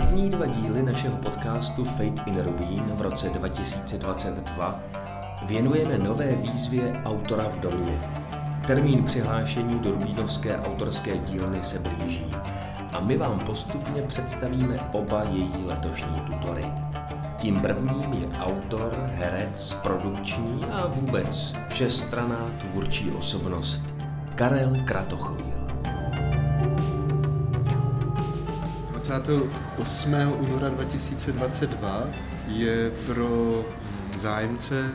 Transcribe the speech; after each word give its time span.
První 0.00 0.30
dva 0.30 0.46
díly 0.46 0.82
našeho 0.82 1.16
podcastu 1.16 1.84
Fate 1.84 2.22
in 2.26 2.40
Rubín 2.40 2.82
v 2.94 3.00
roce 3.00 3.28
2022 3.28 4.80
věnujeme 5.46 5.98
nové 5.98 6.36
výzvě 6.36 6.92
Autora 7.04 7.48
v 7.48 7.60
domě. 7.60 8.00
Termín 8.66 9.04
přihlášení 9.04 9.78
do 9.78 9.90
Rubínovské 9.90 10.58
autorské 10.58 11.18
dílny 11.18 11.58
se 11.62 11.78
blíží 11.78 12.26
a 12.92 13.00
my 13.00 13.16
vám 13.16 13.40
postupně 13.40 14.02
představíme 14.02 14.78
oba 14.92 15.22
její 15.22 15.64
letošní 15.66 16.20
tutory. 16.20 16.64
Tím 17.36 17.60
prvním 17.60 18.12
je 18.12 18.28
autor, 18.38 19.10
herec, 19.14 19.74
produkční 19.82 20.64
a 20.72 20.86
vůbec 20.86 21.54
všestraná 21.68 22.50
tvůrčí 22.58 23.10
osobnost 23.10 23.82
Karel 24.34 24.72
Kratochvíl. 24.86 25.49
28. 29.10 30.14
února 30.38 30.68
2022 30.68 32.08
je 32.46 32.92
pro 33.06 33.64
zájemce 34.18 34.92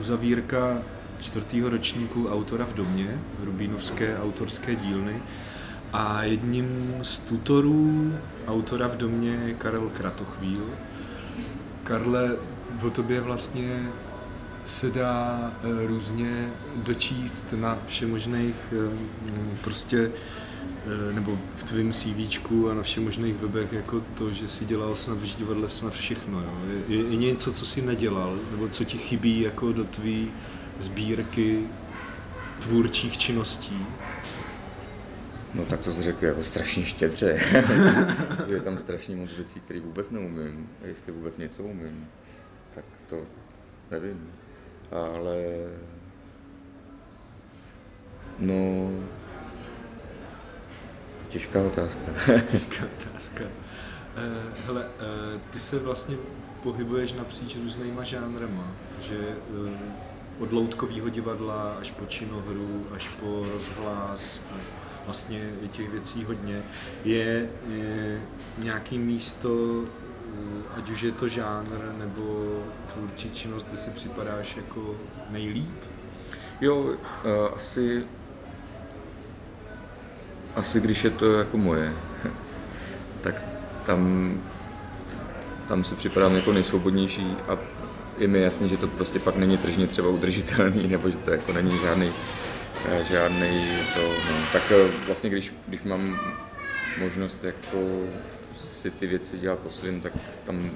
uzavírka 0.00 0.78
čtvrtého 1.20 1.68
ročníku 1.68 2.28
autora 2.28 2.64
v 2.64 2.74
domě, 2.74 3.20
Rubínovské 3.44 4.18
autorské 4.18 4.74
dílny. 4.74 5.22
A 5.92 6.22
jedním 6.22 6.94
z 7.02 7.18
tutorů 7.18 8.12
autora 8.46 8.88
v 8.88 8.96
domě 8.96 9.38
je 9.46 9.54
Karel 9.54 9.90
Kratochvíl. 9.96 10.64
Karle, 11.84 12.36
o 12.86 12.90
tobě 12.90 13.20
vlastně 13.20 13.86
se 14.64 14.90
dá 14.90 15.52
eh, 15.52 15.86
různě 15.86 16.48
dočíst 16.76 17.54
na 17.56 17.78
všemožných 17.86 18.56
eh, 18.72 18.96
prostě 19.64 20.10
nebo 21.12 21.38
v 21.56 21.64
tvém 21.64 21.92
CV 21.92 22.52
a 22.70 22.74
na 22.74 22.82
všech 22.82 23.04
možných 23.04 23.34
webech 23.34 23.72
jako 23.72 24.00
to, 24.00 24.32
že 24.32 24.48
si 24.48 24.64
dělal 24.64 24.96
snad 24.96 25.18
v 25.18 25.36
divadle 25.36 25.70
snad 25.70 25.92
všechno. 25.92 26.40
Jo. 26.40 26.50
Je, 26.88 26.96
je, 26.96 27.16
něco, 27.16 27.52
co 27.52 27.66
si 27.66 27.82
nedělal, 27.82 28.38
nebo 28.50 28.68
co 28.68 28.84
ti 28.84 28.98
chybí 28.98 29.40
jako 29.40 29.72
do 29.72 29.84
tvý 29.84 30.30
sbírky 30.80 31.66
tvůrčích 32.58 33.18
činností? 33.18 33.86
No 35.54 35.64
tak 35.64 35.80
to 35.80 35.92
se 35.92 36.02
řekl 36.02 36.24
jako 36.24 36.44
strašně 36.44 36.84
štědře, 36.84 37.38
že 38.46 38.54
je 38.54 38.60
tam 38.60 38.78
strašně 38.78 39.16
moc 39.16 39.32
věcí, 39.32 39.60
které 39.60 39.80
vůbec 39.80 40.10
neumím, 40.10 40.68
a 40.82 40.86
jestli 40.86 41.12
vůbec 41.12 41.36
něco 41.36 41.62
umím, 41.62 42.08
tak 42.74 42.84
to 43.10 43.16
nevím. 43.90 44.30
Ale 44.92 45.36
no, 48.38 48.90
Těžká 51.34 51.62
otázka. 51.62 52.00
Těžká 52.50 52.84
otázka. 53.00 53.44
Uh, 53.44 53.50
hele, 54.66 54.84
uh, 54.84 55.40
ty 55.50 55.58
se 55.58 55.78
vlastně 55.78 56.16
pohybuješ 56.62 57.12
napříč 57.12 57.56
různýma 57.56 58.02
žánrama, 58.04 58.72
že 59.02 59.18
uh, 59.18 59.68
od 60.38 60.52
loutkového 60.52 61.08
divadla 61.08 61.76
až 61.80 61.90
po 61.90 62.06
činohru, 62.06 62.86
až 62.94 63.08
po 63.08 63.46
rozhlas, 63.52 64.40
vlastně 65.04 65.50
je 65.62 65.68
těch 65.68 65.90
věcí 65.90 66.24
hodně. 66.24 66.62
Je, 67.04 67.48
je 67.68 68.22
nějaký 68.58 68.98
místo, 68.98 69.82
ať 70.76 70.90
už 70.90 71.02
je 71.02 71.12
to 71.12 71.28
žánr 71.28 71.94
nebo 71.98 72.58
tvůrčí 72.92 73.30
činnost, 73.30 73.68
kde 73.68 73.78
si 73.78 73.90
připadáš 73.90 74.56
jako 74.56 74.96
nejlíp? 75.30 75.74
Jo, 76.60 76.94
asi 77.54 78.02
asi 80.56 80.80
když 80.80 81.04
je 81.04 81.10
to 81.10 81.32
jako 81.32 81.58
moje, 81.58 81.92
tak 83.22 83.42
tam, 83.86 84.32
tam 85.68 85.84
se 85.84 85.94
připadám 85.94 86.34
jako 86.34 86.52
nejsvobodnější 86.52 87.36
a 87.48 87.58
je 88.18 88.28
mi 88.28 88.40
jasný, 88.40 88.68
že 88.68 88.76
to 88.76 88.88
prostě 88.88 89.18
pak 89.18 89.36
není 89.36 89.58
tržně 89.58 89.86
třeba 89.86 90.08
udržitelný, 90.08 90.88
nebo 90.88 91.10
že 91.10 91.16
to 91.16 91.30
jako 91.30 91.52
není 91.52 91.78
žádný, 91.78 92.10
eh, 92.88 93.04
žádný 93.04 93.66
to, 93.94 94.02
no. 94.02 94.36
Tak 94.52 94.62
eh, 94.70 94.90
vlastně 95.06 95.30
když, 95.30 95.54
když 95.68 95.82
mám 95.82 96.18
možnost 96.98 97.44
jako 97.44 97.78
si 98.56 98.90
ty 98.90 99.06
věci 99.06 99.38
dělat 99.38 99.58
po 99.58 99.70
svým, 99.70 100.00
tak 100.00 100.12
tam 100.44 100.70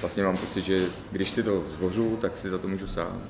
vlastně 0.00 0.22
mám 0.22 0.36
pocit, 0.36 0.64
že 0.64 0.86
když 1.12 1.30
si 1.30 1.42
to 1.42 1.64
zvořu, 1.68 2.18
tak 2.20 2.36
si 2.36 2.50
za 2.50 2.58
to 2.58 2.68
můžu 2.68 2.86
sám 2.86 3.22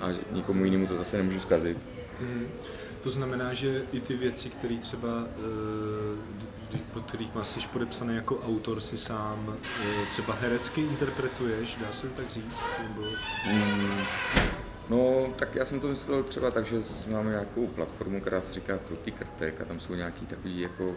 a 0.00 0.06
nikomu 0.32 0.64
jinému 0.64 0.86
to 0.86 0.96
zase 0.96 1.16
nemůžu 1.16 1.40
zkazit. 1.40 1.78
Mm-hmm. 2.22 2.46
To 3.02 3.10
znamená, 3.10 3.54
že 3.54 3.82
i 3.92 4.00
ty 4.00 4.16
věci, 4.16 4.50
které 4.50 4.76
třeba, 4.76 5.24
eh, 6.74 6.78
pod 6.92 7.04
kterých 7.04 7.30
jsi 7.42 7.60
podepsaný 7.72 8.14
jako 8.14 8.40
autor, 8.46 8.80
si 8.80 8.98
sám 8.98 9.56
eh, 9.64 10.06
třeba 10.10 10.34
herecky 10.34 10.80
interpretuješ, 10.80 11.76
dá 11.80 11.92
se 11.92 12.08
tak 12.08 12.30
říct? 12.30 12.64
Nebo... 12.88 13.02
Mm, 13.52 14.00
no, 14.88 15.26
tak 15.36 15.54
já 15.54 15.66
jsem 15.66 15.80
to 15.80 15.88
myslel 15.88 16.22
třeba 16.22 16.50
tak, 16.50 16.66
že 16.66 16.76
máme 17.10 17.30
nějakou 17.30 17.66
platformu, 17.66 18.20
která 18.20 18.40
se 18.40 18.52
říká 18.52 18.78
Krutý 18.78 19.12
krtek 19.12 19.60
a 19.60 19.64
tam 19.64 19.80
jsou 19.80 19.94
nějaký 19.94 20.26
takový 20.26 20.60
jako, 20.60 20.94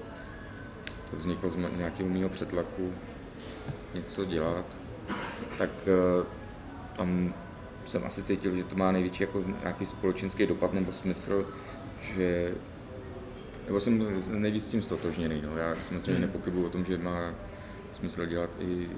to 1.12 1.18
vzniklo 1.18 1.50
z 1.50 1.58
nějakého 1.78 2.10
mého 2.10 2.30
přetlaku 2.30 2.94
něco 3.94 4.26
dělat, 4.26 4.66
tak 5.58 5.70
eh, 5.88 6.26
tam 6.98 7.34
jsem 7.86 8.04
asi 8.06 8.24
cítil, 8.24 8.56
že 8.56 8.64
to 8.64 8.76
má 8.76 8.92
největší 8.92 9.24
jako 9.24 9.44
nějaký 9.62 9.86
společenský 9.86 10.46
dopad 10.46 10.74
nebo 10.74 10.92
smysl, 10.92 11.46
že 12.02 12.54
nebo 13.66 13.80
jsem 13.80 14.22
nejvíc 14.42 14.68
s 14.68 14.72
tím 14.72 14.82
stotožněný. 14.82 15.42
No. 15.46 15.58
Já 15.58 15.76
samozřejmě 15.82 16.12
hmm. 16.12 16.22
nepochybuji 16.22 16.66
o 16.66 16.70
tom, 16.70 16.86
že 16.86 16.98
má 16.98 17.34
smysl 17.92 18.26
dělat 18.26 18.50
i 18.60 18.90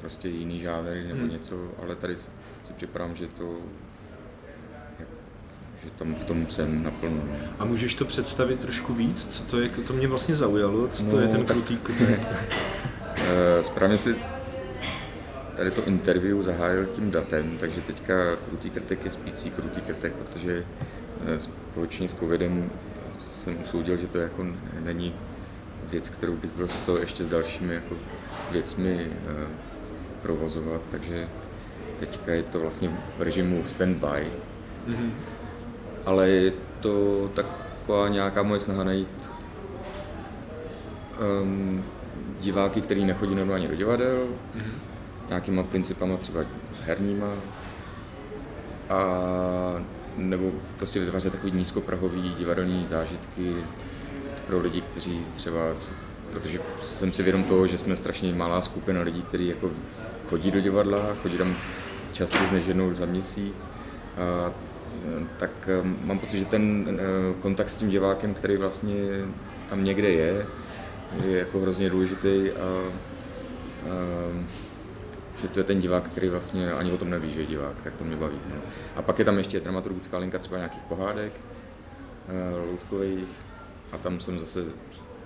prostě 0.00 0.28
jiný 0.28 0.60
žánr 0.60 0.96
nebo 1.08 1.20
hmm. 1.20 1.30
něco, 1.30 1.70
ale 1.82 1.94
tady 1.96 2.16
si 2.16 2.72
připadám, 2.76 3.14
že 3.14 3.26
to 3.26 3.58
že 5.84 5.90
tam 5.90 6.14
v 6.14 6.24
tom 6.24 6.46
jsem 6.46 6.82
naplno. 6.82 7.16
No. 7.16 7.32
A 7.58 7.64
můžeš 7.64 7.94
to 7.94 8.04
představit 8.04 8.60
trošku 8.60 8.94
víc? 8.94 9.26
Co 9.26 9.42
to 9.42 9.60
je? 9.60 9.68
To 9.68 9.92
mě 9.92 10.08
vlastně 10.08 10.34
zaujalo. 10.34 10.88
Co 10.88 11.04
no, 11.04 11.10
to 11.10 11.20
je 11.20 11.26
no, 11.26 11.32
ten 11.32 11.44
krutý 11.44 11.78
eh, 13.16 13.62
Správně 13.62 13.98
si 13.98 14.16
tady 15.56 15.70
to 15.70 15.84
interview 15.84 16.42
zahájil 16.42 16.86
tím 16.86 17.10
datem, 17.10 17.58
takže 17.60 17.80
teďka 17.80 18.36
krutý 18.36 18.70
krtek 18.70 19.04
je 19.04 19.10
spící 19.10 19.50
krutý 19.50 19.80
krtek, 19.80 20.12
protože 20.12 20.64
společně 21.36 22.08
s 22.08 22.14
covidem 22.14 22.70
jsem 23.18 23.62
usoudil, 23.62 23.96
že 23.96 24.06
to 24.06 24.18
jako 24.18 24.46
není 24.80 25.14
věc, 25.90 26.08
kterou 26.08 26.36
bych 26.36 26.50
byl 26.50 26.68
z 26.68 26.78
toho 26.78 26.98
ještě 26.98 27.24
s 27.24 27.28
dalšími 27.28 27.74
jako 27.74 27.94
věcmi 28.50 29.06
eh, 29.10 29.46
provozovat, 30.22 30.82
takže 30.90 31.28
teďka 32.00 32.32
je 32.32 32.42
to 32.42 32.60
vlastně 32.60 32.90
v 33.18 33.22
režimu 33.22 33.62
stand-by. 33.62 34.26
Mm-hmm. 34.88 35.10
Ale 36.06 36.28
je 36.28 36.52
to 36.80 37.28
taková 37.34 38.08
nějaká 38.08 38.42
moje 38.42 38.60
snaha 38.60 38.84
najít 38.84 39.30
um, 41.42 41.84
diváky, 42.40 42.80
který 42.80 43.04
nechodí 43.04 43.34
normálně 43.34 43.68
do 43.68 43.74
divadel, 43.74 44.28
mm-hmm 44.56 44.90
nějakýma 45.30 45.62
principama 45.62 46.16
třeba 46.16 46.40
herníma 46.84 47.26
a 48.88 49.00
nebo 50.20 50.52
prostě 50.76 51.00
vytvářet 51.00 51.32
takový 51.32 51.52
nízkoprahový 51.52 52.34
divadelní 52.38 52.86
zážitky 52.86 53.54
pro 54.46 54.60
lidi, 54.60 54.80
kteří 54.80 55.20
třeba, 55.34 55.60
protože 56.32 56.60
jsem 56.82 57.12
si 57.12 57.22
vědom 57.22 57.44
toho, 57.44 57.66
že 57.66 57.78
jsme 57.78 57.96
strašně 57.96 58.34
malá 58.34 58.60
skupina 58.60 59.00
lidí, 59.00 59.22
kteří 59.22 59.48
jako 59.48 59.70
chodí 60.28 60.50
do 60.50 60.60
divadla, 60.60 61.16
chodí 61.22 61.38
tam 61.38 61.56
častěji 62.12 62.50
než 62.52 62.66
jednou 62.66 62.94
za 62.94 63.06
měsíc, 63.06 63.68
a, 64.16 64.52
tak 65.36 65.50
eh, 65.66 65.82
mám 66.04 66.18
pocit, 66.18 66.38
že 66.38 66.44
ten 66.44 66.86
eh, 66.88 67.34
kontakt 67.42 67.70
s 67.70 67.74
tím 67.74 67.88
divákem, 67.90 68.34
který 68.34 68.56
vlastně 68.56 68.94
tam 69.68 69.84
někde 69.84 70.10
je, 70.10 70.46
je 71.24 71.38
jako 71.38 71.60
hrozně 71.60 71.90
důležitý 71.90 72.50
a, 72.50 72.64
a 73.86 74.50
že 75.42 75.48
to 75.48 75.60
je 75.60 75.64
ten 75.64 75.80
divák, 75.80 76.08
který 76.08 76.28
vlastně 76.28 76.72
ani 76.72 76.92
o 76.92 76.98
tom 76.98 77.10
neví, 77.10 77.32
že 77.32 77.40
je 77.40 77.46
divák, 77.46 77.82
tak 77.82 77.94
to 77.94 78.04
mě 78.04 78.16
baví. 78.16 78.38
No. 78.54 78.60
A 78.96 79.02
pak 79.02 79.18
je 79.18 79.24
tam 79.24 79.38
ještě 79.38 79.60
dramaturgická 79.60 80.18
linka 80.18 80.38
třeba 80.38 80.56
nějakých 80.56 80.82
pohádek, 80.82 81.32
uh, 81.32 82.70
loutkových, 82.70 83.28
a 83.92 83.98
tam 83.98 84.20
jsem 84.20 84.38
zase 84.38 84.64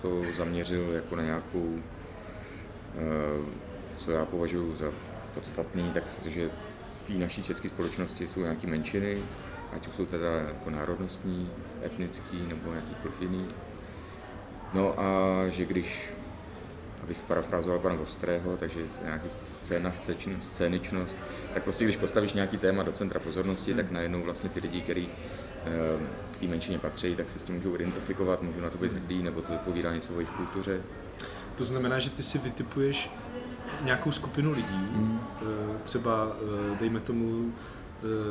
to 0.03 0.23
zaměřil 0.37 0.93
jako 0.93 1.17
na 1.17 1.23
nějakou, 1.23 1.65
uh, 1.65 1.81
co 3.97 4.11
já 4.11 4.25
považuji 4.25 4.77
za 4.77 4.91
podstatný, 5.35 5.91
tak 5.95 6.05
že 6.27 6.51
v 7.05 7.07
té 7.07 7.13
naší 7.13 7.43
české 7.43 7.69
společnosti 7.69 8.27
jsou 8.27 8.41
nějaké 8.41 8.67
menšiny, 8.67 9.23
ať 9.73 9.89
už 9.89 9.95
jsou 9.95 10.07
teda 10.07 10.33
jako 10.33 10.71
národnostní, 10.71 11.51
etnický 11.85 12.43
nebo 12.49 12.71
nějakýkoliv 12.71 13.21
jiný. 13.21 13.47
No 14.75 15.01
a 15.01 15.09
že 15.49 15.65
když 15.67 16.11
abych 17.05 17.19
parafrázoval 17.29 17.79
pana 17.79 17.95
Vostrého, 17.95 18.56
takže 18.56 18.81
nějaký 19.05 19.31
scéna, 19.31 19.93
scéničnost, 20.41 21.19
tak 21.55 21.62
prostě 21.62 21.85
když 21.85 21.97
postavíš 21.97 22.33
nějaký 22.33 22.59
téma 22.59 22.83
do 22.83 22.93
centra 22.93 23.21
pozornosti, 23.21 23.73
hmm. 23.73 23.83
tak 23.83 23.91
najednou 23.91 24.23
vlastně 24.23 24.51
ty 24.51 24.61
lidi, 24.61 24.81
kteří 24.81 25.09
eh, 25.09 25.71
k 26.37 26.39
té 26.39 26.47
menšině 26.47 26.79
patří, 26.79 27.17
tak 27.17 27.31
se 27.31 27.39
s 27.39 27.43
tím 27.43 27.55
můžou 27.55 27.75
identifikovat, 27.75 28.43
můžou 28.43 28.61
na 28.61 28.71
to 28.71 28.79
být 28.79 28.93
hrdí, 28.93 29.23
nebo 29.23 29.43
to 29.43 29.53
vypovídá 29.53 29.95
něco 29.95 30.15
o 30.15 30.21
jejich 30.21 30.31
kultuře. 30.31 30.81
To 31.55 31.65
znamená, 31.65 31.99
že 31.99 32.11
ty 32.11 32.23
si 32.23 32.39
vytipuješ 32.39 33.11
nějakou 33.81 34.12
skupinu 34.12 34.53
lidí, 34.53 34.89
mm. 34.93 35.21
třeba 35.85 36.37
dejme 36.81 37.01
tomu 37.01 37.53
Eh, 37.53 37.84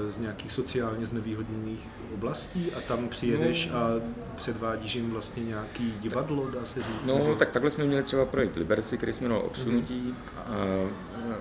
z 0.09 0.17
nějakých 0.17 0.51
sociálně 0.51 1.05
znevýhodněných 1.05 1.87
oblastí 2.13 2.71
a 2.77 2.81
tam 2.81 3.07
přijedeš 3.07 3.69
no. 3.69 3.77
a 3.77 3.89
předvádíš 4.35 4.95
jim 4.95 5.11
vlastně 5.11 5.43
nějaký 5.43 5.93
divadlo, 5.99 6.51
dá 6.51 6.65
se 6.65 6.83
říct? 6.83 7.05
No, 7.05 7.17
nebo... 7.17 7.35
tak 7.35 7.49
takhle 7.49 7.71
jsme 7.71 7.83
měli 7.85 8.03
třeba 8.03 8.25
projekt 8.25 8.55
Liberci, 8.55 8.97
který 8.97 9.13
jsme 9.13 9.27
měli 9.27 9.43
odsunutí 9.43 10.01
mm. 10.01 10.15
a 10.37 10.55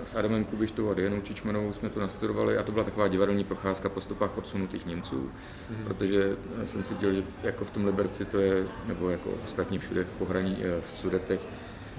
s 0.04 0.14
Adamem 0.14 0.44
Kubištou 0.44 0.90
a 0.90 0.94
Dianou 0.94 1.20
Čičmanou 1.20 1.72
jsme 1.72 1.90
to 1.90 2.00
nastudovali 2.00 2.58
a 2.58 2.62
to 2.62 2.72
byla 2.72 2.84
taková 2.84 3.08
divadelní 3.08 3.44
procházka 3.44 3.88
po 3.88 4.00
stopách 4.00 4.38
odsunutých 4.38 4.86
Němců, 4.86 5.30
mm. 5.70 5.84
protože 5.84 6.36
jsem 6.64 6.82
cítil, 6.82 7.12
že 7.12 7.22
jako 7.42 7.64
v 7.64 7.70
tom 7.70 7.86
Liberci 7.86 8.24
to 8.24 8.40
je, 8.40 8.66
nebo 8.86 9.10
jako 9.10 9.30
ostatní 9.44 9.78
všude 9.78 10.04
v 10.04 10.12
pohraní, 10.12 10.58
eh, 10.62 10.80
v 10.94 10.98
Sudetech, 10.98 11.40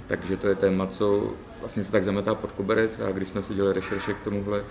takže 0.08 0.38
to 0.38 0.48
je 0.48 0.56
téma, 0.56 0.88
co 0.88 1.34
vlastně 1.60 1.84
se 1.84 1.92
tak 1.92 2.04
zametá 2.04 2.36
pod 2.36 2.52
koberec 2.52 3.00
a 3.00 3.12
když 3.12 3.28
jsme 3.28 3.42
si 3.42 3.54
dělali 3.54 3.74
rešerše 3.74 4.14
k 4.14 4.20
tomuhle, 4.22 4.64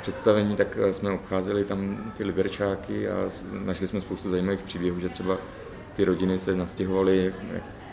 představení, 0.00 0.56
tak 0.56 0.78
eh, 0.80 0.92
jsme 0.92 1.10
obcházeli 1.10 1.64
tam 1.64 2.12
ty 2.16 2.24
liberčáky 2.24 3.08
a 3.08 3.30
našli 3.52 3.88
jsme 3.88 4.00
spoustu 4.00 4.30
zajímavých 4.30 4.60
příběhů, 4.60 5.00
že 5.00 5.08
třeba 5.08 5.38
ty 5.96 6.04
rodiny 6.04 6.38
se 6.38 6.54
nastěhovaly 6.54 7.34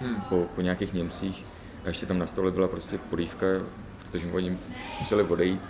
hmm. 0.02 0.22
po, 0.30 0.48
po 0.56 0.62
nějakých 0.62 0.94
Němcích 0.94 1.46
a 1.84 1.88
ještě 1.88 2.06
tam 2.06 2.20
na 2.20 2.28
stole 2.28 2.52
byla 2.52 2.68
prostě 2.68 2.98
polívka, 2.98 3.46
protože 4.00 4.28
oni 4.32 4.58
museli 5.00 5.24
odejít. 5.24 5.62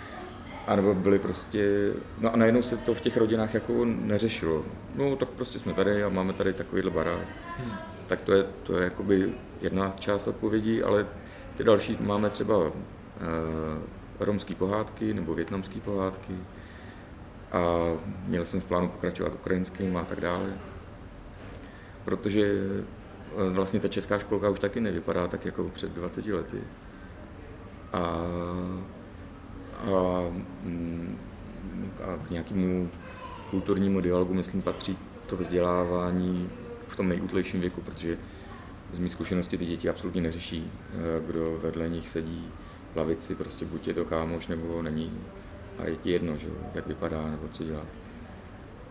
A 0.66 0.76
nebo 0.76 0.94
byli 0.94 1.18
prostě, 1.18 1.92
no 2.18 2.34
a 2.34 2.36
najednou 2.36 2.62
se 2.62 2.76
to 2.76 2.94
v 2.94 3.00
těch 3.00 3.16
rodinách 3.16 3.54
jako 3.54 3.84
neřešilo. 3.84 4.64
No 4.94 5.16
tak 5.16 5.28
prostě 5.28 5.58
jsme 5.58 5.74
tady 5.74 6.02
a 6.02 6.08
máme 6.08 6.32
tady 6.32 6.52
takovýhle 6.52 6.90
barák. 6.90 7.28
Hmm. 7.58 7.72
Tak 8.06 8.20
to 8.20 8.32
je, 8.32 8.44
to 8.62 8.76
je 8.76 8.84
jakoby 8.84 9.32
jedna 9.60 9.94
část 9.98 10.28
odpovědí, 10.28 10.82
ale 10.82 11.06
ty 11.56 11.64
další 11.64 11.98
máme 12.00 12.30
třeba 12.30 12.58
uh, 12.58 12.72
romské 14.20 14.54
pohádky 14.54 15.14
nebo 15.14 15.34
větnamské 15.34 15.80
pohádky 15.80 16.34
a 17.52 17.60
měl 18.26 18.44
jsem 18.44 18.60
v 18.60 18.64
plánu 18.64 18.88
pokračovat 18.88 19.34
ukrajinským 19.34 19.96
a 19.96 20.04
tak 20.04 20.20
dále. 20.20 20.54
Protože 22.04 22.42
eh, 22.42 23.50
vlastně 23.50 23.80
ta 23.80 23.88
česká 23.88 24.18
školka 24.18 24.50
už 24.50 24.58
taky 24.58 24.80
nevypadá 24.80 25.28
tak 25.28 25.44
jako 25.44 25.64
před 25.64 25.92
20 25.92 26.26
lety. 26.26 26.60
A, 27.92 27.98
a, 27.98 28.14
mm, 30.62 31.18
a 32.04 32.26
k 32.26 32.30
nějakému 32.30 32.90
kulturnímu 33.50 34.00
dialogu, 34.00 34.34
myslím, 34.34 34.62
patří 34.62 34.98
to 35.26 35.36
vzdělávání 35.36 36.50
v 36.88 36.96
tom 36.96 37.08
nejútlejším 37.08 37.60
věku, 37.60 37.80
protože 37.80 38.18
z 38.92 38.98
mých 38.98 39.12
zkušenosti 39.12 39.58
ty 39.58 39.66
děti 39.66 39.88
absolutně 39.88 40.22
neřeší, 40.22 40.70
eh, 40.92 41.26
kdo 41.26 41.58
vedle 41.62 41.88
nich 41.88 42.08
sedí, 42.08 42.48
lavici, 42.96 43.34
prostě 43.34 43.64
buď 43.64 43.88
je 43.88 43.94
to 43.94 44.04
kámoš, 44.04 44.46
nebo 44.46 44.82
není. 44.82 45.12
A 45.78 45.84
je 45.84 45.96
ti 45.96 46.10
jedno, 46.10 46.36
že, 46.36 46.48
jak 46.74 46.86
vypadá, 46.86 47.30
nebo 47.30 47.48
co 47.48 47.64
dělá. 47.64 47.82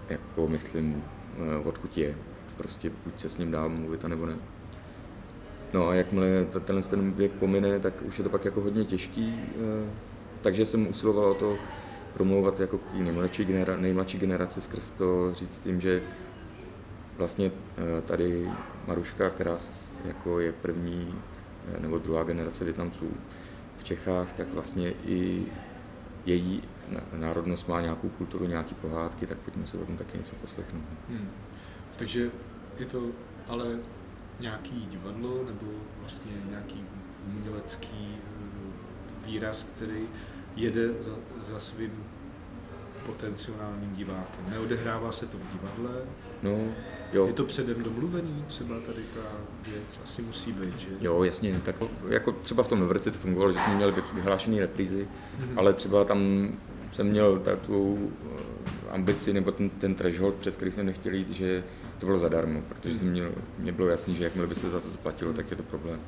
Jako 0.10 0.48
myslím, 0.48 1.04
eh, 1.38 1.64
odkud 1.64 1.98
je. 1.98 2.16
Prostě 2.58 2.92
buď 3.06 3.20
se 3.20 3.30
s 3.30 3.38
ním 3.38 3.52
dá 3.52 3.68
mluvit, 3.68 4.04
nebo 4.04 4.26
ne. 4.26 4.38
No 5.74 5.88
a 5.88 5.94
jakmile 5.94 6.46
tenhle 6.66 6.84
ten 6.84 7.12
věk 7.12 7.32
pomine, 7.32 7.80
tak 7.80 7.94
už 8.02 8.18
je 8.18 8.24
to 8.24 8.30
pak 8.30 8.46
jako 8.46 8.62
hodně 8.62 8.86
těžký. 8.86 9.34
Eh, 9.50 9.90
takže 10.42 10.66
jsem 10.66 10.88
usiloval 10.88 11.32
o 11.32 11.34
to 11.34 11.58
promlouvat 12.14 12.60
jako 12.60 12.78
k 12.78 12.92
té 12.92 12.98
nejmladší, 12.98 13.46
genera- 13.46 13.80
nejmladší 13.80 14.18
generaci 14.18 14.62
skrz 14.62 14.92
to 14.92 15.34
říct 15.34 15.58
tím, 15.60 15.82
že 15.82 16.02
vlastně 17.18 17.52
eh, 17.78 18.02
tady 18.02 18.52
Maruška, 18.88 19.30
která 19.30 19.58
jako 20.06 20.40
je 20.40 20.52
první 20.52 21.16
nebo 21.80 21.98
druhá 21.98 22.24
generace 22.24 22.64
Větnamců, 22.64 23.12
Čechách, 23.86 24.34
tak 24.34 24.54
vlastně 24.54 24.94
i 25.06 25.46
její 26.26 26.64
národnost 27.14 27.68
má 27.68 27.82
nějakou 27.82 28.10
kulturu, 28.10 28.46
nějaké 28.46 28.76
pohádky, 28.76 29.28
tak 29.28 29.38
pojďme 29.38 29.66
se 29.66 29.78
o 29.78 29.86
tom 29.86 29.98
taky 29.98 30.18
něco 30.18 30.36
poslechnout. 30.36 30.84
Hmm. 31.10 31.30
Takže 31.98 32.32
je 32.80 32.86
to 32.86 33.12
ale 33.48 33.80
nějaký 34.40 34.86
divadlo 34.86 35.44
nebo 35.46 35.72
vlastně 36.00 36.32
nějaký 36.50 36.86
umělecký 37.28 38.18
eh, 38.18 39.28
výraz, 39.28 39.64
který 39.64 40.08
jede 40.56 41.04
za, 41.04 41.16
za 41.42 41.60
svým 41.60 42.04
potenciálním 43.06 43.92
divákem. 43.92 44.50
Neodehrává 44.50 45.12
se 45.12 45.28
to 45.28 45.38
v 45.38 45.52
divadle, 45.54 46.02
no, 46.46 46.74
Jo. 47.14 47.28
Je 47.28 47.34
to 47.34 47.46
předem 47.46 47.84
domluvený, 47.84 48.44
třeba 48.48 48.80
tady 48.80 49.02
ta 49.14 49.22
věc 49.72 50.00
asi 50.04 50.22
musí 50.22 50.52
být, 50.52 50.80
že? 50.80 50.88
Jo, 51.02 51.24
jasně, 51.24 51.62
tak 51.66 51.76
jako 52.10 52.32
třeba 52.32 52.64
v 52.64 52.68
tom 52.68 52.80
Novrci 52.80 53.12
to 53.12 53.18
fungovalo, 53.18 53.52
že 53.52 53.60
jsme 53.60 53.76
měli 53.76 53.94
vyhlášené 54.14 54.60
reprízy, 54.60 55.08
mm-hmm. 55.08 55.54
ale 55.60 55.74
třeba 55.74 56.06
tam 56.06 56.50
jsem 56.92 57.08
měl 57.08 57.40
takovou 57.40 58.12
eh, 58.26 58.90
ambici 58.92 59.34
nebo 59.34 59.52
ten, 59.52 59.70
ten 59.70 59.96
threshold, 59.96 60.36
přes 60.36 60.56
který 60.56 60.72
jsem 60.72 60.86
nechtěl 60.86 61.14
jít, 61.14 61.30
že 61.30 61.64
to 62.00 62.06
bylo 62.06 62.18
zadarmo, 62.18 62.62
protože 62.62 62.96
jsem 62.96 63.12
měl, 63.12 63.32
mě 63.60 63.72
bylo 63.72 63.88
jasný, 63.88 64.16
že 64.16 64.24
jakmile 64.24 64.48
by 64.48 64.56
se 64.56 64.70
za 64.70 64.80
to 64.80 64.90
zaplatilo, 64.90 65.34
tak 65.34 65.52
je 65.52 65.58
to 65.58 65.64
problém. 65.64 66.00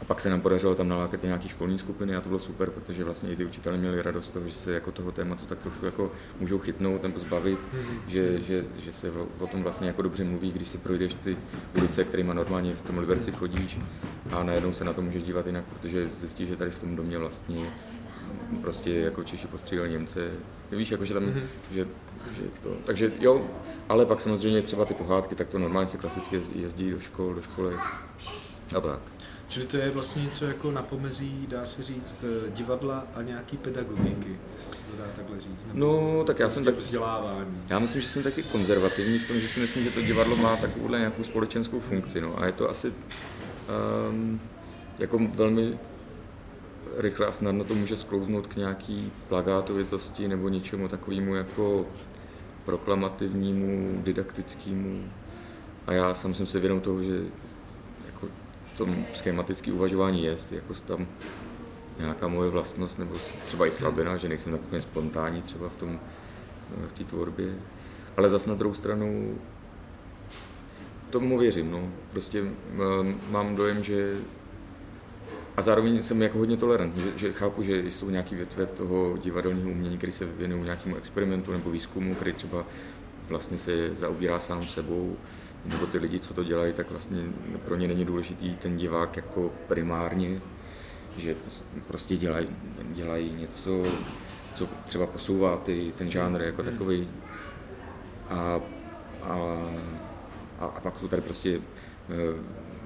A 0.00 0.04
pak 0.04 0.20
se 0.20 0.30
nám 0.30 0.40
podařilo 0.40 0.74
tam 0.74 0.88
nalákat 0.88 1.22
nějaké 1.22 1.48
školní 1.48 1.78
skupiny 1.78 2.16
a 2.16 2.20
to 2.20 2.28
bylo 2.28 2.38
super, 2.38 2.70
protože 2.70 3.04
vlastně 3.04 3.30
i 3.30 3.36
ty 3.36 3.44
učitelé 3.44 3.76
měli 3.76 4.02
radost 4.02 4.26
z 4.26 4.30
toho, 4.30 4.48
že 4.48 4.54
se 4.54 4.72
jako 4.72 4.92
toho 4.92 5.12
tématu 5.12 5.46
tak 5.46 5.58
trošku 5.58 5.86
jako 5.86 6.12
můžou 6.40 6.58
chytnout 6.58 7.02
nebo 7.02 7.18
zbavit, 7.18 7.58
mm-hmm. 7.58 7.98
že, 8.06 8.40
že, 8.40 8.64
že, 8.78 8.92
se 8.92 9.12
o 9.38 9.46
tom 9.46 9.62
vlastně 9.62 9.86
jako 9.86 10.02
dobře 10.02 10.24
mluví, 10.24 10.52
když 10.52 10.68
si 10.68 10.78
projdeš 10.78 11.14
ty 11.14 11.36
ulice, 11.76 12.04
kterými 12.04 12.34
normálně 12.34 12.74
v 12.74 12.80
tom 12.80 12.98
Liberci 12.98 13.32
chodíš 13.32 13.78
a 14.30 14.42
najednou 14.42 14.72
se 14.72 14.84
na 14.84 14.92
to 14.92 15.02
můžeš 15.02 15.22
dívat 15.22 15.46
jinak, 15.46 15.64
protože 15.64 16.08
zjistíš, 16.08 16.48
že 16.48 16.56
tady 16.56 16.70
v 16.70 16.80
tom 16.80 16.96
domě 16.96 17.18
vlastně 17.18 17.70
prostě 18.60 18.90
jako 18.90 19.24
Češi 19.24 19.46
postříleli 19.46 19.90
Němce. 19.90 20.30
Víš, 20.70 20.90
jako, 20.90 21.04
že 21.04 21.14
tam, 21.14 21.22
mm-hmm. 21.22 21.42
že, 21.70 21.86
že 22.32 22.42
to, 22.62 22.76
takže 22.84 23.12
jo, 23.20 23.46
ale 23.88 24.06
pak 24.06 24.20
samozřejmě 24.20 24.62
třeba 24.62 24.84
ty 24.84 24.94
pohádky, 24.94 25.34
tak 25.34 25.48
to 25.48 25.58
normálně 25.58 25.86
se 25.86 25.98
klasicky 25.98 26.40
jezdí 26.54 26.90
do 26.90 27.00
škol, 27.00 27.34
do 27.34 27.42
školy 27.42 27.74
a 28.76 28.80
tak. 28.80 29.00
Čili 29.50 29.66
to 29.66 29.76
je 29.76 29.90
vlastně 29.90 30.22
něco 30.22 30.44
jako 30.44 30.70
na 30.70 30.82
pomezí, 30.82 31.46
dá 31.48 31.66
se 31.66 31.82
říct, 31.82 32.24
eh, 32.24 32.50
divadla 32.50 33.06
a 33.14 33.22
nějaký 33.22 33.56
pedagogiky, 33.56 34.38
jestli 34.56 34.76
se 34.76 34.86
to 34.86 34.96
dá 34.96 35.04
takhle 35.16 35.40
říct. 35.40 35.66
Nebo 35.66 35.78
no, 35.78 36.24
tak 36.24 36.38
já 36.38 36.46
prostě 36.46 36.54
jsem 36.54 36.64
tak... 36.64 36.74
Vzdělávání. 36.74 37.62
Já 37.68 37.78
myslím, 37.78 38.02
že 38.02 38.08
jsem 38.08 38.22
taky 38.22 38.42
konzervativní 38.42 39.18
v 39.18 39.28
tom, 39.28 39.40
že 39.40 39.48
si 39.48 39.60
myslím, 39.60 39.84
že 39.84 39.90
to 39.90 40.02
divadlo 40.02 40.36
má 40.36 40.56
takovouhle 40.56 40.98
nějakou 40.98 41.22
společenskou 41.22 41.80
funkci. 41.80 42.20
No. 42.20 42.38
A 42.38 42.46
je 42.46 42.52
to 42.52 42.70
asi 42.70 42.92
um, 44.10 44.40
jako 44.98 45.18
velmi 45.34 45.78
rychle 46.96 47.26
a 47.26 47.32
snadno 47.32 47.64
to 47.64 47.74
může 47.74 47.96
sklouznout 47.96 48.46
k 48.46 48.56
nějaký 48.56 49.12
plagátovitosti 49.28 50.28
nebo 50.28 50.48
něčemu 50.48 50.88
takovému 50.88 51.34
jako 51.34 51.86
proklamativnímu, 52.64 54.02
didaktickému. 54.02 55.04
A 55.86 55.92
já 55.92 56.14
sám 56.14 56.34
jsem 56.34 56.46
si 56.46 56.60
vědom 56.60 56.80
toho, 56.80 57.02
že 57.02 57.22
tom 58.80 59.06
schematické 59.14 59.72
uvažování 59.72 60.24
je, 60.24 60.36
jako 60.50 60.74
tam 60.74 61.06
nějaká 61.98 62.28
moje 62.28 62.50
vlastnost, 62.50 62.98
nebo 62.98 63.14
třeba 63.46 63.66
i 63.66 63.70
slabina, 63.70 64.16
že 64.16 64.28
nejsem 64.28 64.52
takový 64.52 64.80
spontánní 64.80 65.42
třeba 65.42 65.68
v 65.68 65.76
tom, 65.76 66.00
eh, 66.84 66.88
v 66.88 66.92
té 66.92 67.04
tvorbě. 67.04 67.54
Ale 68.16 68.28
zas 68.28 68.46
na 68.46 68.54
druhou 68.54 68.74
stranu 68.74 69.38
tomu 71.10 71.38
věřím, 71.38 71.70
no. 71.70 71.90
Prostě 72.12 72.44
eh, 72.44 73.16
mám 73.30 73.56
dojem, 73.56 73.82
že 73.82 74.16
a 75.56 75.62
zároveň 75.62 76.02
jsem 76.02 76.22
jako 76.22 76.38
hodně 76.38 76.56
tolerantní, 76.56 77.02
že, 77.02 77.12
že 77.16 77.32
chápu, 77.32 77.62
že 77.62 77.78
jsou 77.78 78.10
nějaké 78.10 78.36
větve 78.36 78.66
toho 78.66 79.16
divadelního 79.16 79.70
umění, 79.70 79.98
které 79.98 80.12
se 80.12 80.24
věnují 80.24 80.64
nějakému 80.64 80.96
experimentu 80.96 81.52
nebo 81.52 81.70
výzkumu, 81.70 82.14
který 82.14 82.32
třeba 82.32 82.64
vlastně 83.28 83.58
se 83.58 83.94
zaobírá 83.94 84.38
sám 84.38 84.68
sebou, 84.68 85.16
nebo 85.64 85.86
ty 85.86 85.98
lidi, 85.98 86.20
co 86.20 86.34
to 86.34 86.44
dělají, 86.44 86.72
tak 86.72 86.90
vlastně 86.90 87.18
pro 87.64 87.76
ně 87.76 87.88
není 87.88 88.04
důležitý 88.04 88.56
ten 88.56 88.76
divák 88.76 89.16
jako 89.16 89.52
primárně, 89.68 90.40
že 91.16 91.36
prostě 91.86 92.16
dělají, 92.16 92.48
dělají 92.82 93.32
něco, 93.32 93.82
co 94.54 94.68
třeba 94.86 95.06
posouvá 95.06 95.56
ty, 95.56 95.92
ten 95.98 96.10
žánr 96.10 96.40
jako 96.40 96.62
takový. 96.62 97.08
A, 98.28 98.60
a, 99.22 99.36
a 100.58 100.80
pak 100.82 100.98
jsou 100.98 101.08
tady 101.08 101.22
prostě 101.22 101.56
e, 101.56 101.60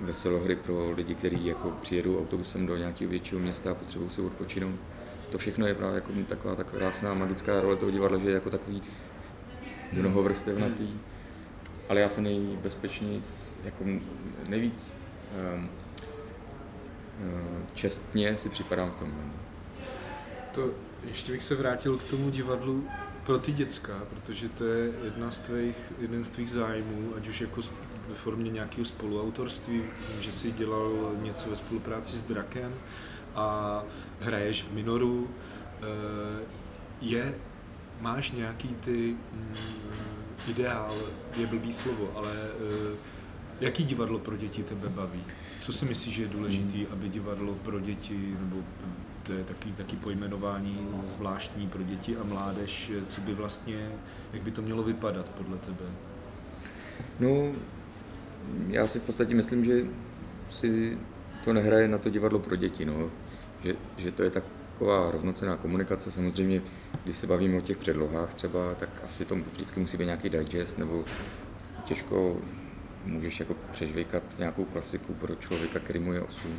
veselohry 0.00 0.56
pro 0.56 0.90
lidi, 0.90 1.14
kteří 1.14 1.46
jako 1.46 1.70
přijedou 1.70 2.18
autobusem 2.18 2.66
do 2.66 2.76
nějakého 2.76 3.10
většího 3.10 3.40
města 3.40 3.70
a 3.70 3.74
potřebují 3.74 4.10
se 4.10 4.22
odpočinout. 4.22 4.80
To 5.30 5.38
všechno 5.38 5.66
je 5.66 5.74
právě 5.74 5.94
jako 5.94 6.12
taková 6.28 6.54
tak 6.54 6.70
krásná 6.70 7.14
magická 7.14 7.60
role 7.60 7.76
toho 7.76 7.90
divadla, 7.90 8.18
že 8.18 8.28
je 8.28 8.34
jako 8.34 8.50
takový 8.50 8.82
mnohovrstevnatý 9.92 10.88
ale 11.88 12.00
já 12.00 12.08
se 12.08 12.20
nejbezpečnějíc, 12.20 13.54
jako 13.64 13.84
nejvíc 14.48 14.96
um, 15.56 15.68
čestně 17.74 18.36
si 18.36 18.48
připadám 18.48 18.90
v 18.90 18.96
tom. 18.96 19.32
To 20.54 20.70
ještě 21.04 21.32
bych 21.32 21.42
se 21.42 21.54
vrátil 21.54 21.98
k 21.98 22.04
tomu 22.04 22.30
divadlu 22.30 22.88
pro 23.26 23.38
ty 23.38 23.52
děcka, 23.52 24.02
protože 24.10 24.48
to 24.48 24.64
je 24.64 24.92
jedna 25.04 25.30
z 25.30 25.40
tvých, 25.40 25.92
jeden 25.98 26.24
z 26.24 26.28
tvých 26.28 26.50
zájmů, 26.50 27.12
ať 27.16 27.28
už 27.28 27.40
jako 27.40 27.60
ve 28.08 28.14
formě 28.14 28.50
nějakého 28.50 28.84
spoluautorství, 28.84 29.82
že 30.20 30.32
si 30.32 30.52
dělal 30.52 31.12
něco 31.22 31.50
ve 31.50 31.56
spolupráci 31.56 32.16
s 32.16 32.22
Drakem 32.22 32.74
a 33.34 33.82
hraješ 34.20 34.62
v 34.62 34.74
Minoru, 34.74 35.30
eh, 35.82 36.44
je, 37.00 37.34
máš 38.00 38.30
nějaký 38.30 38.68
ty 38.68 39.16
mm, 39.32 39.54
ideál, 40.48 40.94
je 41.36 41.46
blbý 41.46 41.72
slovo, 41.72 42.12
ale 42.14 42.32
eh, 42.32 42.96
jaký 43.60 43.84
divadlo 43.84 44.18
pro 44.18 44.36
děti 44.36 44.62
tebe 44.62 44.88
baví? 44.88 45.24
Co 45.60 45.72
si 45.72 45.84
myslíš, 45.84 46.14
že 46.14 46.22
je 46.22 46.28
důležitý, 46.28 46.86
aby 46.86 47.08
divadlo 47.08 47.54
pro 47.54 47.80
děti, 47.80 48.36
nebo 48.40 48.62
to 49.22 49.32
je 49.32 49.44
taky, 49.44 49.72
taky 49.72 49.96
pojmenování 49.96 50.88
zvláštní 51.02 51.68
pro 51.68 51.82
děti 51.82 52.16
a 52.16 52.24
mládež, 52.24 52.92
co 53.06 53.20
by 53.20 53.34
vlastně, 53.34 53.88
jak 54.32 54.42
by 54.42 54.50
to 54.50 54.62
mělo 54.62 54.82
vypadat 54.82 55.28
podle 55.28 55.58
tebe? 55.58 55.84
No, 57.20 57.52
já 58.68 58.86
si 58.86 58.98
v 59.00 59.02
podstatě 59.02 59.34
myslím, 59.34 59.64
že 59.64 59.86
si 60.50 60.98
to 61.44 61.52
nehraje 61.52 61.88
na 61.88 61.98
to 61.98 62.10
divadlo 62.10 62.38
pro 62.38 62.56
děti, 62.56 62.84
no. 62.84 63.10
že, 63.64 63.76
že 63.96 64.12
to 64.12 64.22
je 64.22 64.30
taková 64.74 65.10
rovnocená 65.10 65.56
komunikace. 65.56 66.10
Samozřejmě, 66.10 66.62
když 67.04 67.16
se 67.16 67.26
bavíme 67.26 67.58
o 67.58 67.60
těch 67.60 67.76
předlohách 67.76 68.34
třeba, 68.34 68.74
tak 68.74 68.88
asi 69.04 69.24
to 69.24 69.34
vždycky 69.34 69.80
musí 69.80 69.96
být 69.96 70.04
nějaký 70.04 70.28
digest, 70.28 70.78
nebo 70.78 71.04
těžko 71.84 72.36
můžeš 73.04 73.40
jako 73.40 73.54
přežvejkat 73.72 74.22
nějakou 74.38 74.64
klasiku 74.64 75.14
pro 75.14 75.34
člověka, 75.34 75.78
který 75.78 75.98
mu 75.98 76.12
je 76.12 76.20
8. 76.20 76.58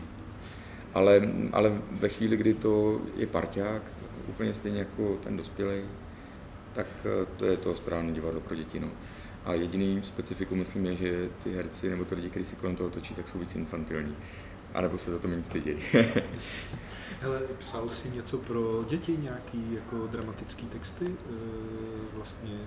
Ale, 0.93 1.22
ale 1.51 1.81
ve 1.91 2.10
chvíli, 2.10 2.38
kdy 2.38 2.53
to 2.53 3.01
je 3.15 3.27
parťák, 3.27 3.81
úplně 4.27 4.53
stejně 4.53 4.79
jako 4.79 5.17
ten 5.24 5.38
dospělý, 5.38 5.81
tak 6.74 6.88
eh, 7.05 7.25
to 7.38 7.45
je 7.45 7.57
to 7.57 7.75
správné 7.75 8.12
divadlo 8.12 8.41
pro 8.41 8.55
děti. 8.55 8.79
No. 8.79 8.88
A 9.45 9.53
jediný 9.53 10.00
specifikum, 10.03 10.57
myslím, 10.57 10.86
je, 10.86 10.95
že 10.95 11.29
ty 11.43 11.53
herci 11.53 11.89
nebo 11.89 12.05
ty 12.05 12.15
lidi, 12.15 12.29
kteří 12.29 12.45
si 12.45 12.55
kolem 12.55 12.75
toho 12.75 12.89
točí, 12.89 13.13
tak 13.13 13.27
jsou 13.27 13.39
víc 13.39 13.55
infantilní. 13.55 14.15
A 14.75 14.82
nebo 14.82 14.98
se 14.98 15.12
za 15.12 15.20
to 15.20 15.27
méně 15.27 15.44
stydějí. 15.44 15.77
Hele, 17.22 17.41
psal 17.58 17.89
jsi 17.89 18.10
něco 18.10 18.38
pro 18.38 18.84
děti, 18.88 19.17
nějaký 19.22 19.74
jako 19.74 20.08
dramatický 20.08 20.65
texty? 20.65 21.05
E, 21.05 21.34
vlastně, 22.13 22.60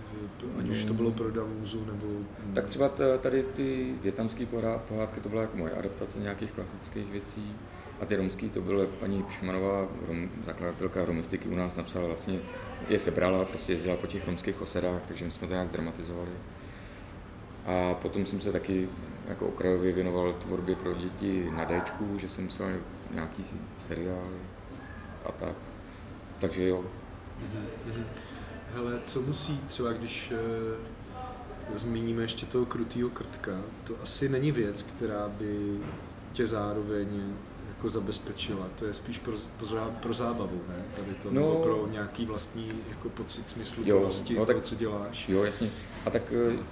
ať 0.58 0.68
už 0.68 0.84
to 0.84 0.94
bylo 0.94 1.10
pro 1.10 1.30
Damuzu, 1.30 1.84
nebo... 1.84 2.06
Tak 2.54 2.66
třeba 2.66 2.90
tady 3.20 3.42
ty 3.42 3.94
větnamské 4.02 4.46
pohádky, 4.88 5.20
to 5.20 5.28
byla 5.28 5.42
jako 5.42 5.56
moje 5.56 5.72
adaptace 5.72 6.18
nějakých 6.18 6.52
klasických 6.52 7.12
věcí. 7.12 7.56
A 8.00 8.06
ty 8.06 8.16
romský, 8.16 8.50
to 8.50 8.60
byla 8.60 8.86
paní 9.00 9.22
Pšmanová, 9.22 9.88
rom, 10.06 10.28
zakladatelka 10.44 11.04
romistiky 11.04 11.48
u 11.48 11.54
nás 11.54 11.76
napsala 11.76 12.06
vlastně, 12.06 12.38
je 12.88 12.98
sebrala, 12.98 13.44
prostě 13.44 13.72
jezdila 13.72 13.96
po 13.96 14.06
těch 14.06 14.26
romských 14.26 14.62
osadách, 14.62 15.02
takže 15.08 15.24
my 15.24 15.30
jsme 15.30 15.46
to 15.46 15.52
nějak 15.52 15.68
zdramatizovali. 15.68 16.30
A 17.68 17.94
potom 17.94 18.26
jsem 18.26 18.40
se 18.40 18.52
taky 18.52 18.88
jako 19.28 19.46
okrajově 19.46 19.92
věnoval 19.92 20.32
tvorbě 20.32 20.74
pro 20.76 20.94
děti 20.94 21.50
na 21.56 21.64
D, 21.64 21.82
že 22.16 22.28
jsem 22.28 22.48
psal 22.48 22.66
nějaký 23.10 23.44
seriály 23.78 24.38
a 25.26 25.32
tak. 25.32 25.56
Takže 26.40 26.68
jo. 26.68 26.84
Hele, 28.74 29.00
co 29.02 29.20
musí 29.20 29.60
třeba, 29.66 29.92
když 29.92 30.32
e, 30.32 31.78
zmíníme 31.78 32.22
ještě 32.22 32.46
toho 32.46 32.66
krutýho 32.66 33.10
krtka, 33.10 33.52
to 33.84 33.94
asi 34.02 34.28
není 34.28 34.52
věc, 34.52 34.82
která 34.82 35.28
by 35.28 35.78
tě 36.32 36.46
zároveň 36.46 37.08
jako 37.68 37.88
zabezpečila. 37.88 38.66
To 38.78 38.84
je 38.84 38.94
spíš 38.94 39.18
pro, 39.18 39.34
pro, 39.58 39.68
pro 40.02 40.14
zábavu, 40.14 40.60
ne? 40.68 40.84
Tady 40.96 41.14
to, 41.22 41.30
no, 41.30 41.40
nebo 41.40 41.62
pro 41.62 41.86
nějaký 41.86 42.26
vlastní 42.26 42.72
jako 42.88 43.08
pocit 43.08 43.48
smyslu 43.48 43.82
jo, 43.86 44.10
no, 44.36 44.46
tak, 44.46 44.56
toho, 44.56 44.66
co 44.66 44.74
děláš. 44.74 45.28
Jo, 45.28 45.44
jasně. 45.44 45.70
A 46.06 46.10
tak 46.10 46.22
uh, 46.32 46.64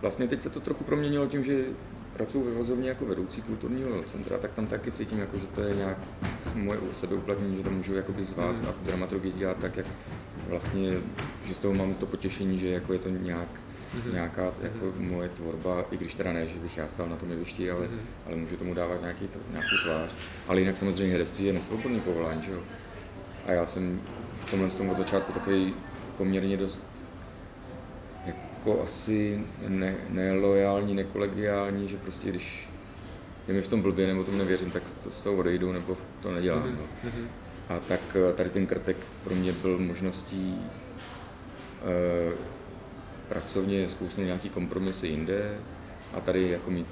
vlastně 0.00 0.28
teď 0.28 0.42
se 0.42 0.50
to 0.50 0.60
trochu 0.60 0.84
proměnilo 0.84 1.26
tím, 1.26 1.44
že 1.44 1.64
pracuji 2.16 2.44
ve 2.44 2.50
vozovně 2.50 2.88
jako 2.88 3.06
vedoucí 3.06 3.42
kulturního 3.42 4.02
centra, 4.02 4.38
tak 4.38 4.52
tam 4.52 4.66
taky 4.66 4.92
cítím, 4.92 5.18
jako, 5.18 5.38
že 5.38 5.46
to 5.46 5.60
je 5.62 5.76
nějak 5.76 5.98
moje 6.54 6.78
sebeuplatnění, 6.92 7.56
že 7.56 7.62
tam 7.62 7.74
můžu 7.74 7.94
jakoby 7.94 8.24
zvát 8.24 8.62
mm. 8.62 8.68
a 8.68 8.74
dramaturgii 8.86 9.32
dělat 9.32 9.56
tak, 9.58 9.76
jak 9.76 9.86
vlastně, 10.48 10.92
že 11.44 11.54
z 11.54 11.58
toho 11.58 11.74
mám 11.74 11.94
to 11.94 12.06
potěšení, 12.06 12.58
že 12.58 12.68
jako 12.68 12.92
je 12.92 12.98
to 12.98 13.08
nějak 13.08 13.48
mm-hmm. 13.96 14.12
nějaká 14.12 14.52
jako 14.62 14.86
mm-hmm. 14.86 15.10
moje 15.10 15.28
tvorba, 15.28 15.84
i 15.90 15.96
když 15.96 16.14
teda 16.14 16.32
ne, 16.32 16.46
že 16.46 16.58
bych 16.58 16.76
já 16.76 16.88
stál 16.88 17.08
na 17.08 17.16
tom 17.16 17.30
jevišti, 17.30 17.70
ale, 17.70 17.86
mm-hmm. 17.86 18.26
ale 18.26 18.36
můžu 18.36 18.56
tomu 18.56 18.74
dávat 18.74 19.00
nějaký, 19.00 19.28
nějakou 19.50 19.76
tvář. 19.84 20.14
Ale 20.48 20.60
jinak 20.60 20.76
samozřejmě 20.76 21.12
herectví 21.12 21.44
je 21.44 21.52
nesvobodný 21.52 22.00
povolání, 22.00 22.42
že 22.42 22.52
jo. 22.52 22.60
A 23.46 23.52
já 23.52 23.66
jsem 23.66 24.00
v 24.34 24.50
tomhle 24.50 24.70
tom 24.70 24.90
od 24.90 24.98
začátku 24.98 25.32
takový 25.32 25.74
poměrně 26.16 26.56
dost 26.56 26.85
jako 28.66 28.82
asi 28.82 29.44
ne, 29.68 29.94
nelojální, 30.08 30.94
nekolegiální, 30.94 31.88
že 31.88 31.96
prostě 31.96 32.28
když 32.28 32.68
je 33.48 33.54
mi 33.54 33.62
v 33.62 33.68
tom 33.68 33.82
blbě 33.82 34.06
nebo 34.06 34.24
tomu 34.24 34.38
nevěřím, 34.38 34.70
tak 34.70 34.82
to 35.04 35.10
z 35.10 35.22
toho 35.22 35.36
odejdu 35.36 35.72
nebo 35.72 35.96
to 36.22 36.32
nedělám. 36.32 36.62
Mm-hmm. 36.62 36.76
No. 37.04 37.10
Mhm. 37.10 37.28
A 37.68 37.78
tak 37.78 38.00
eh, 38.14 38.32
tady 38.32 38.50
ten 38.50 38.66
krtek 38.66 38.96
pro 39.24 39.34
mě 39.34 39.52
byl 39.52 39.78
možností 39.78 40.60
e, 41.82 42.32
pracovně 43.28 43.88
zkousnout 43.88 44.26
nějaký 44.26 44.48
kompromisy 44.48 45.06
jinde 45.06 45.58
a 46.14 46.20
tady 46.20 46.50
jako 46.50 46.70
mít 46.70 46.86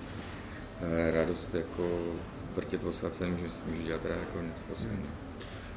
e, 0.82 1.10
radost 1.10 1.54
jako 1.54 2.14
vrtět 2.56 2.84
osacem, 2.84 3.36
že 3.36 3.42
můžu 3.66 3.82
dělat 3.82 4.00
teda 4.02 4.14
jako 4.14 4.40
něco 4.46 4.62
posledního. 4.68 5.02
Mm. 5.02 5.23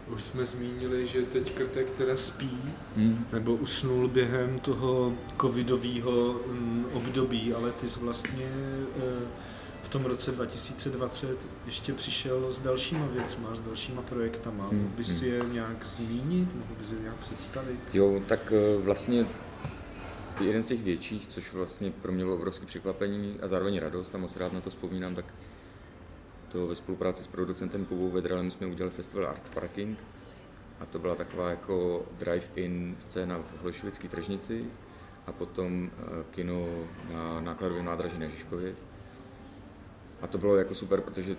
Už 0.10 0.24
jsme 0.24 0.46
zmínili, 0.46 1.08
že 1.08 1.22
teď 1.22 1.54
Krtek 1.54 1.90
teda 1.90 2.18
spí, 2.18 2.60
hmm. 2.96 3.26
nebo 3.34 3.56
usnul 3.56 4.08
během 4.08 4.60
toho 4.60 5.14
covidového 5.42 6.40
mm, 6.48 6.86
období, 6.94 7.54
ale 7.54 7.72
ty 7.72 7.90
jsi 7.90 8.00
vlastně 8.00 8.50
eh, 8.98 9.28
v 9.84 9.90
tom 9.90 10.06
roce 10.06 10.32
2020 10.32 11.48
ještě 11.66 11.94
přišel 11.94 12.54
s 12.54 12.62
dalšíma 12.62 13.08
věcma, 13.08 13.56
s 13.56 13.62
dalšíma 13.62 14.02
projektama. 14.02 14.68
Hmm. 14.68 14.82
Mohl 14.82 14.96
bys 14.98 15.22
hmm. 15.22 15.32
je 15.32 15.42
nějak 15.52 15.84
zmínit, 15.84 16.56
mohl 16.56 16.76
bys 16.80 16.92
je 16.92 17.00
nějak 17.02 17.16
představit? 17.16 17.80
Jo, 17.94 18.22
tak 18.28 18.54
eh, 18.56 18.82
vlastně 18.82 19.26
jeden 20.42 20.64
z 20.64 20.68
těch 20.68 20.84
větších, 20.84 21.28
což 21.28 21.54
vlastně 21.54 21.92
pro 21.92 22.12
mě 22.12 22.24
bylo 22.24 22.36
obrovské 22.36 22.66
překvapení 22.66 23.36
a 23.42 23.48
zároveň 23.48 23.80
radost 23.80 24.16
a 24.16 24.18
moc 24.18 24.36
rád 24.36 24.54
na 24.54 24.62
to 24.62 24.70
vzpomínám, 24.70 25.16
tak 25.16 25.26
to 26.52 26.68
ve 26.68 26.76
spolupráci 26.76 27.24
s 27.24 27.28
producentem 27.28 27.86
Kovou 27.86 28.10
Vedralem 28.10 28.52
jsme 28.52 28.68
udělali 28.68 28.96
festival 28.96 29.28
Art 29.28 29.54
Parking 29.54 30.00
a 30.80 30.86
to 30.86 31.00
byla 31.00 31.16
taková 31.16 31.50
jako 31.50 32.06
drive-in 32.20 32.96
scéna 33.00 33.38
v 33.38 33.62
Hlošovické 33.62 34.08
tržnici 34.08 34.66
a 35.28 35.32
potom 35.32 35.90
eh, 35.90 36.24
kino 36.32 36.68
na 37.14 37.42
nákladovém 37.42 37.86
nádraží 37.86 38.20
na 38.20 38.28
Žižkově. 38.28 38.76
A 40.22 40.28
to 40.28 40.38
bylo 40.38 40.56
jako 40.56 40.76
super, 40.76 41.02
protože 41.02 41.36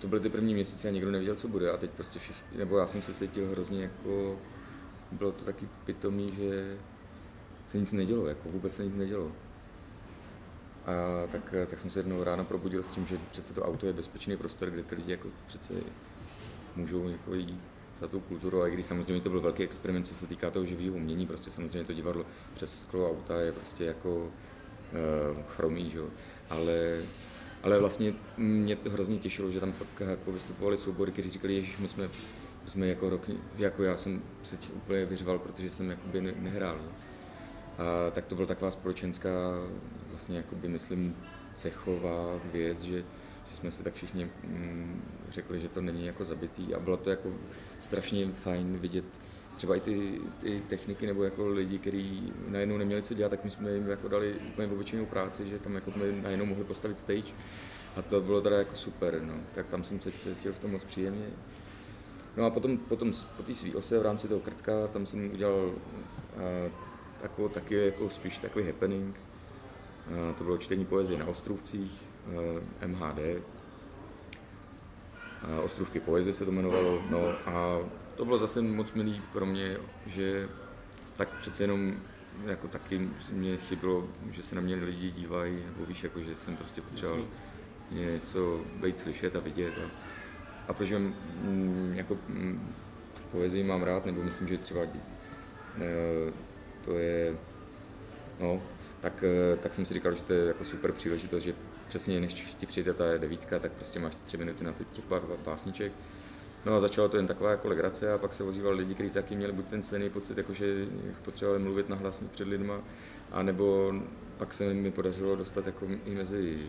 to 0.00 0.08
byly 0.08 0.20
ty 0.20 0.28
první 0.28 0.54
měsíce 0.54 0.88
a 0.88 0.90
nikdo 0.90 1.10
nevěděl, 1.10 1.36
co 1.36 1.48
bude 1.48 1.70
a 1.70 1.76
teď 1.76 1.90
prostě 1.90 2.18
všichni, 2.18 2.58
nebo 2.58 2.78
já 2.78 2.86
jsem 2.86 3.02
se 3.02 3.14
cítil 3.14 3.50
hrozně 3.50 3.82
jako, 3.82 4.38
bylo 5.12 5.32
to 5.32 5.44
taky 5.44 5.68
pitomý, 5.84 6.28
že 6.36 6.78
se 7.66 7.78
nic 7.78 7.92
nedělo, 7.92 8.26
jako 8.26 8.48
vůbec 8.48 8.74
se 8.74 8.84
nic 8.84 8.94
nedělo. 8.94 9.32
A 10.86 11.26
tak, 11.26 11.54
tak 11.70 11.78
jsem 11.78 11.90
se 11.90 11.98
jednou 11.98 12.24
ráno 12.24 12.44
probudil 12.44 12.82
s 12.82 12.90
tím, 12.90 13.06
že 13.06 13.18
přece 13.30 13.54
to 13.54 13.62
auto 13.62 13.86
je 13.86 13.92
bezpečný 13.92 14.36
prostor, 14.36 14.70
kde 14.70 14.82
ty 14.82 14.94
lidi 14.94 15.10
jako 15.10 15.28
přece 15.46 15.74
můžou 16.76 17.08
jako 17.08 17.34
jít 17.34 17.60
za 17.98 18.08
tou 18.08 18.20
kulturu, 18.20 18.62
a 18.62 18.68
i 18.68 18.70
když 18.70 18.86
samozřejmě 18.86 19.20
to 19.20 19.30
byl 19.30 19.40
velký 19.40 19.62
experiment, 19.62 20.06
co 20.06 20.14
se 20.14 20.26
týká 20.26 20.50
toho 20.50 20.64
živého 20.64 20.94
umění, 20.94 21.26
prostě 21.26 21.50
samozřejmě 21.50 21.84
to 21.84 21.92
divadlo 21.92 22.24
přes 22.54 22.80
sklo 22.80 23.10
auta 23.10 23.40
je 23.40 23.52
prostě 23.52 23.84
jako 23.84 24.16
uh, 24.16 25.42
chromý, 25.48 25.90
že? 25.90 26.00
Ale, 26.50 27.02
ale 27.62 27.78
vlastně 27.78 28.14
mě 28.36 28.76
to 28.76 28.90
hrozně 28.90 29.18
těšilo, 29.18 29.50
že 29.50 29.60
tam 29.60 29.72
pak 29.72 30.08
jako 30.08 30.32
vystupovali 30.32 30.78
soubory, 30.78 31.12
kteří 31.12 31.30
říkali, 31.30 31.54
Ježíš, 31.54 31.78
my 31.78 31.88
jsme, 31.88 32.08
my 32.64 32.70
jsme 32.70 32.86
jako 32.86 33.10
rok, 33.10 33.30
jako 33.58 33.82
já 33.82 33.96
jsem 33.96 34.22
se 34.42 34.56
těch 34.56 34.76
úplně 34.76 35.04
vyřval, 35.04 35.38
protože 35.38 35.70
jsem 35.70 35.90
jakoby 35.90 36.20
nehrál. 36.20 36.76
Ne? 36.76 36.92
A 37.78 38.10
tak 38.10 38.26
to 38.26 38.34
byla 38.34 38.46
taková 38.46 38.70
společenská, 38.70 39.30
vlastně 40.16 40.36
jakoby 40.36 40.68
myslím 40.68 41.16
cechová 41.54 42.40
věc, 42.52 42.82
že, 42.82 43.04
že 43.50 43.56
jsme 43.56 43.70
si 43.70 43.82
tak 43.84 43.94
všichni 43.94 44.30
mm, 44.44 45.02
řekli, 45.30 45.60
že 45.60 45.68
to 45.68 45.80
není 45.80 46.06
jako 46.06 46.24
zabitý 46.24 46.74
a 46.74 46.80
bylo 46.80 46.96
to 46.96 47.10
jako 47.10 47.28
strašně 47.80 48.26
fajn 48.26 48.78
vidět 48.78 49.04
třeba 49.56 49.76
i 49.76 49.80
ty, 49.80 50.20
ty 50.40 50.62
techniky 50.68 51.06
nebo 51.06 51.24
jako 51.24 51.48
lidi, 51.48 51.78
kteří 51.78 52.32
najednou 52.48 52.78
neměli 52.78 53.02
co 53.02 53.14
dělat, 53.14 53.28
tak 53.28 53.44
my 53.44 53.50
jsme 53.50 53.72
jim 53.72 53.88
jako 53.88 54.08
dali 54.08 54.34
úplně 54.34 54.68
obyčejnou 54.68 55.06
práci, 55.06 55.48
že 55.48 55.58
tam 55.58 55.74
jako 55.74 55.92
najednou 56.22 56.46
mohli 56.46 56.64
postavit 56.64 56.98
stage 56.98 57.32
a 57.96 58.02
to 58.02 58.20
bylo 58.20 58.40
teda 58.40 58.58
jako 58.58 58.74
super, 58.74 59.22
no. 59.22 59.34
tak 59.54 59.66
tam 59.66 59.84
jsem 59.84 60.00
se 60.00 60.12
cítil 60.12 60.52
v 60.52 60.58
tom 60.58 60.70
moc 60.70 60.84
příjemně. 60.84 61.26
No 62.36 62.44
a 62.44 62.50
potom, 62.50 62.78
potom 62.78 63.12
po 63.36 63.42
té 63.42 63.54
svý 63.54 63.74
ose 63.74 63.98
v 63.98 64.02
rámci 64.02 64.28
toho 64.28 64.40
krtka, 64.40 64.86
tam 64.86 65.06
jsem 65.06 65.30
udělal 65.32 65.64
uh, 65.64 66.72
takovou, 67.22 67.48
taky 67.48 67.74
jako 67.74 68.10
spíš 68.10 68.38
takový 68.38 68.66
happening. 68.66 69.20
To 70.38 70.44
bylo 70.44 70.58
čtení 70.58 70.84
poezie 70.84 71.18
na 71.18 71.26
Ostrovcích, 71.26 72.02
MHD. 72.86 73.18
Ostrovky 75.64 76.00
poezie 76.00 76.32
se 76.32 76.44
to 76.44 76.50
jmenovalo. 76.50 77.02
No 77.10 77.28
a 77.46 77.78
to 78.16 78.24
bylo 78.24 78.38
zase 78.38 78.62
moc 78.62 78.92
milý 78.92 79.22
pro 79.32 79.46
mě, 79.46 79.76
že 80.06 80.48
tak 81.16 81.28
přece 81.28 81.62
jenom 81.62 81.94
jako 82.46 82.68
taky 82.68 83.08
mě 83.32 83.56
chybilo, 83.56 84.08
že 84.30 84.42
se 84.42 84.54
na 84.54 84.60
mě 84.60 84.76
lidi 84.76 85.10
dívají, 85.10 85.56
nebo 85.66 85.86
víš, 85.86 86.04
jako, 86.04 86.20
že 86.20 86.36
jsem 86.36 86.56
prostě 86.56 86.80
potřeboval 86.80 87.24
něco 87.90 88.60
být 88.80 89.00
slyšet 89.00 89.36
a 89.36 89.40
vidět. 89.40 89.74
A, 89.78 89.90
a 90.68 90.72
protože 90.72 90.98
mm, 90.98 91.92
jako 91.96 92.18
mm, 92.28 92.74
poezii 93.32 93.64
mám 93.64 93.82
rád, 93.82 94.06
nebo 94.06 94.22
myslím, 94.22 94.48
že 94.48 94.58
třeba 94.58 94.82
e, 94.82 94.88
to 96.84 96.98
je, 96.98 97.36
no, 98.40 98.62
tak, 99.00 99.24
e, 99.24 99.56
tak 99.56 99.74
jsem 99.74 99.86
si 99.86 99.94
říkal, 99.94 100.12
že 100.12 100.22
to 100.22 100.32
je 100.32 100.46
jako 100.46 100.64
super 100.64 100.92
příležitost, 100.92 101.42
že 101.42 101.54
přesně 101.88 102.20
než 102.20 102.34
ti 102.34 102.66
přijde 102.66 102.94
ta 102.94 103.04
devítka, 103.18 103.58
tak 103.58 103.72
prostě 103.72 103.98
máš 103.98 104.14
tři 104.14 104.36
minuty 104.36 104.64
na 104.64 104.72
těch 104.92 105.04
pár 105.04 105.22
básniček. 105.44 105.92
No 106.66 106.74
a 106.74 106.80
začalo 106.80 107.08
to 107.08 107.16
jen 107.16 107.26
taková 107.26 107.50
jako 107.50 107.68
legrace 107.68 108.12
a 108.12 108.18
pak 108.18 108.32
se 108.32 108.44
ozývali 108.44 108.76
lidi, 108.76 108.94
kteří 108.94 109.10
taky 109.10 109.36
měli 109.36 109.52
buď 109.52 109.66
ten 109.66 109.82
stejný 109.82 110.10
pocit, 110.10 110.38
jako 110.38 110.52
že 110.52 110.86
potřebovali 111.24 111.62
mluvit 111.62 111.88
nahlas 111.88 112.22
před 112.32 112.48
lidma, 112.48 112.80
anebo 113.32 113.92
pak 114.38 114.54
se 114.54 114.74
mi 114.74 114.90
podařilo 114.90 115.36
dostat 115.36 115.66
jako 115.66 115.86
i 116.04 116.14
mezi 116.14 116.66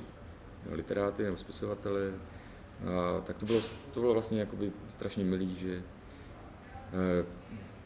literáty 0.71 1.23
nebo 1.23 1.37
spisovatele. 1.37 2.11
A 2.85 3.21
tak 3.21 3.37
to 3.37 3.45
bylo, 3.45 3.61
to 3.93 3.99
bylo 3.99 4.13
vlastně 4.13 4.39
jakoby 4.39 4.71
strašně 4.89 5.23
milý, 5.23 5.55
že 5.59 5.73
eh, 5.73 7.25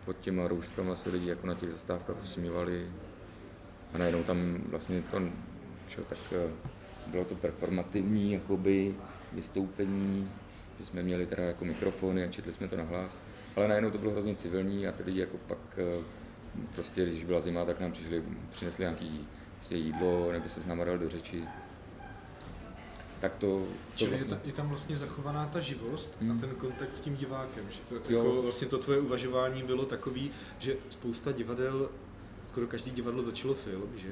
pod 0.06 0.20
těma 0.20 0.48
rouškama 0.48 0.96
se 0.96 1.10
lidi 1.10 1.30
jako 1.30 1.48
na 1.48 1.54
těch 1.54 1.72
zastávkách 1.72 2.24
usmívali 2.24 2.88
a 3.94 3.98
najednou 3.98 4.24
tam 4.24 4.58
vlastně 4.70 5.04
to, 5.12 5.22
čo, 5.88 6.02
tak 6.02 6.20
eh, 6.32 6.52
bylo 7.08 7.26
to 7.26 7.36
performativní 7.36 8.34
jakoby 8.34 8.96
vystoupení, 9.34 10.32
že 10.80 10.86
jsme 10.86 11.04
měli 11.04 11.26
teda 11.26 11.44
jako 11.44 11.66
mikrofony 11.66 12.24
a 12.24 12.28
četli 12.28 12.54
jsme 12.54 12.68
to 12.68 12.78
na 12.78 12.84
hlas, 12.84 13.20
ale 13.56 13.68
najednou 13.68 13.92
to 13.92 13.98
bylo 13.98 14.12
hrozně 14.12 14.36
civilní 14.36 14.88
a 14.88 14.92
ty 14.92 15.04
lidi 15.04 15.20
jako 15.20 15.38
pak 15.48 15.60
eh, 15.78 16.04
prostě, 16.76 17.06
když 17.06 17.24
byla 17.24 17.40
zima, 17.40 17.66
tak 17.66 17.80
nám 17.80 17.92
přišli, 17.92 18.24
přinesli 18.50 18.84
nějaký 18.84 19.28
prostě 19.56 19.76
jídlo, 19.76 20.32
nebo 20.32 20.50
se 20.50 20.62
s 20.62 20.66
náma 20.66 20.86
dal 20.86 20.98
do 20.98 21.10
řeči 21.10 21.44
tak 23.22 23.36
to, 23.36 23.48
to 23.48 23.68
Čili 23.96 24.10
vlastně... 24.12 24.40
je, 24.44 24.54
tam 24.54 24.70
vlastně 24.70 24.98
zachovaná 24.98 25.46
ta 25.46 25.60
živost 25.60 26.18
hmm. 26.22 26.32
a 26.32 26.42
ten 26.42 26.50
kontakt 26.50 26.92
s 26.92 27.02
tím 27.02 27.16
divákem. 27.16 27.66
Že 27.70 27.80
to, 27.90 27.96
jo. 28.14 28.18
jako 28.18 28.42
vlastně 28.42 28.68
to 28.68 28.78
tvoje 28.78 29.00
uvažování 29.00 29.64
bylo 29.64 29.86
takový, 29.86 30.32
že 30.60 30.76
spousta 30.90 31.32
divadel, 31.32 31.90
skoro 32.52 32.68
každý 32.68 32.92
divadlo 32.92 33.24
začalo 33.24 33.54
film, 33.54 33.90
že? 33.96 34.12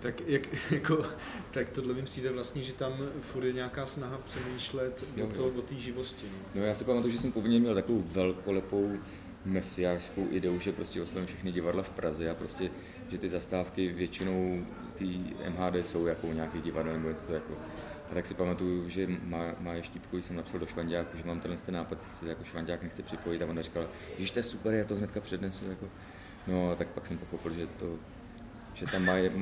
Tak, 0.00 0.20
jak, 0.26 0.42
jako, 0.70 1.04
tak 1.50 1.68
tohle 1.68 1.94
mi 1.94 2.02
přijde 2.02 2.30
vlastně, 2.30 2.62
že 2.62 2.72
tam 2.72 2.92
furt 3.20 3.44
je 3.44 3.52
nějaká 3.52 3.86
snaha 3.86 4.18
přemýšlet 4.18 5.04
jo, 5.16 5.52
o 5.58 5.62
té 5.62 5.74
živosti. 5.74 6.26
No. 6.32 6.60
no 6.60 6.66
já 6.66 6.74
si 6.74 6.84
pamatuju, 6.84 7.12
že 7.12 7.20
jsem 7.20 7.32
povinně 7.32 7.60
měl 7.60 7.74
takovou 7.74 8.04
velkolepou 8.12 8.98
mesiářskou 9.44 10.26
ideu, 10.30 10.58
že 10.58 10.72
prostě 10.72 11.02
oslovím 11.02 11.26
všechny 11.26 11.52
divadla 11.52 11.82
v 11.82 11.90
Praze 11.90 12.30
a 12.30 12.34
prostě, 12.34 12.70
že 13.08 13.18
ty 13.18 13.28
zastávky 13.28 13.92
většinou 13.92 14.66
ty 14.94 15.20
MHD 15.48 15.86
jsou 15.86 16.06
jako 16.06 16.26
nějakých 16.26 16.62
divadel 16.62 16.92
nebo 16.92 17.08
něco 17.08 17.26
to 17.26 17.32
jako 17.32 17.52
a 18.10 18.14
tak 18.14 18.26
si 18.26 18.34
pamatuju, 18.34 18.88
že 18.88 19.06
má, 19.22 19.54
má 19.60 19.80
štípku, 19.80 20.22
jsem 20.22 20.36
napsal 20.36 20.60
do 20.60 20.66
Švandáku, 20.66 21.16
že 21.16 21.24
mám 21.24 21.40
tenhle 21.40 21.60
ten 21.60 21.74
nápad, 21.74 22.02
se 22.02 22.28
jako 22.28 22.44
Švandák 22.44 22.82
nechce 22.82 23.02
připojit 23.02 23.42
a 23.42 23.46
ona 23.46 23.62
říkala, 23.62 23.86
že 24.18 24.32
to 24.32 24.38
je 24.38 24.42
super, 24.42 24.74
já 24.74 24.84
to 24.84 24.96
hnedka 24.96 25.20
přednesu. 25.20 25.64
Jako. 25.68 25.88
No 26.46 26.70
a 26.70 26.74
tak 26.74 26.88
pak 26.88 27.06
jsem 27.06 27.18
pochopil, 27.18 27.52
že 27.52 27.66
to, 27.66 27.98
že 28.74 28.86
tam 28.86 29.04
má, 29.04 29.12
je, 29.12 29.32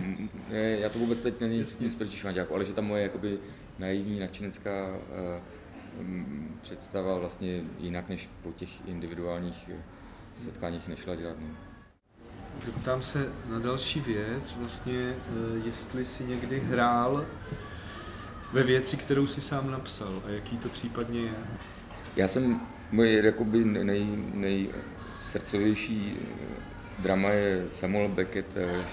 já 0.51 0.89
to 0.89 0.99
vůbec 0.99 1.19
teď 1.19 1.41
není 1.41 1.59
nic 1.81 1.97
proti 1.97 2.17
Švandáku, 2.17 2.55
ale 2.55 2.65
že 2.65 2.73
ta 2.73 2.83
moje 2.83 3.03
jakoby 3.03 3.39
naivní, 3.79 4.21
nadšenecká 4.21 4.89
uh, 4.89 5.43
představa 6.63 7.19
vlastně 7.19 7.63
jinak 7.79 8.09
než 8.09 8.29
po 8.43 8.53
těch 8.53 8.89
individuálních 8.89 9.71
eh, 9.73 9.83
setkáních 10.35 10.89
nešla 10.89 11.15
dělat. 11.15 11.37
No. 11.41 11.47
Zeptám 12.65 13.03
se 13.03 13.29
na 13.49 13.59
další 13.59 14.01
věc, 14.01 14.57
vlastně, 14.61 14.99
eh, 14.99 15.15
jestli 15.65 16.05
si 16.05 16.25
někdy 16.25 16.61
hrál 16.61 17.27
ve 18.53 18.63
věci, 18.63 18.97
kterou 18.97 19.27
si 19.27 19.41
sám 19.41 19.71
napsal 19.71 20.23
a 20.27 20.31
jaký 20.31 20.59
to 20.59 20.69
případně 20.69 21.21
je? 21.21 21.35
Já 22.17 22.29
jsem, 22.29 22.61
moje 22.91 23.27
jakoby 23.27 23.65
nej, 23.65 24.07
nejsrdcovější 24.35 26.19
eh, 26.21 26.72
drama 26.99 27.29
je 27.31 27.67
Samuel 27.73 28.09
Beckett 28.09 28.57
eh, 28.57 28.85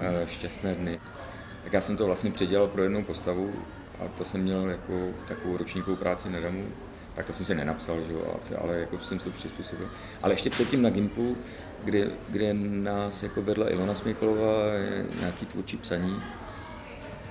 eh, 0.00 0.26
Šťastné 0.26 0.74
dny. 0.74 1.00
Tak 1.64 1.72
já 1.72 1.80
jsem 1.80 1.96
to 1.96 2.06
vlastně 2.06 2.30
předělal 2.30 2.68
pro 2.68 2.82
jednu 2.82 3.04
postavu 3.04 3.52
a 4.00 4.08
to 4.08 4.24
jsem 4.24 4.40
měl 4.40 4.70
jako 4.70 5.08
takovou 5.28 5.56
ročníkovou 5.56 5.96
práci 5.96 6.30
na 6.30 6.40
damu. 6.40 6.64
Tak 7.16 7.26
to 7.26 7.32
jsem 7.32 7.46
si 7.46 7.54
nenapsal, 7.54 8.00
že 8.00 8.12
jo, 8.12 8.36
ale 8.58 8.78
jako 8.78 8.98
jsem 8.98 9.18
si 9.18 9.24
to 9.24 9.30
přizpůsobil. 9.30 9.90
Ale 10.22 10.32
ještě 10.32 10.50
předtím 10.50 10.82
na 10.82 10.90
Gimplu, 10.90 11.36
kde, 11.84 12.10
kde 12.28 12.54
nás 12.54 13.22
jako 13.22 13.42
vedla 13.42 13.72
Ilona 13.72 13.94
Směklová, 13.94 14.62
nějaký 15.20 15.46
tvůrčí 15.46 15.76
psaní, 15.76 16.22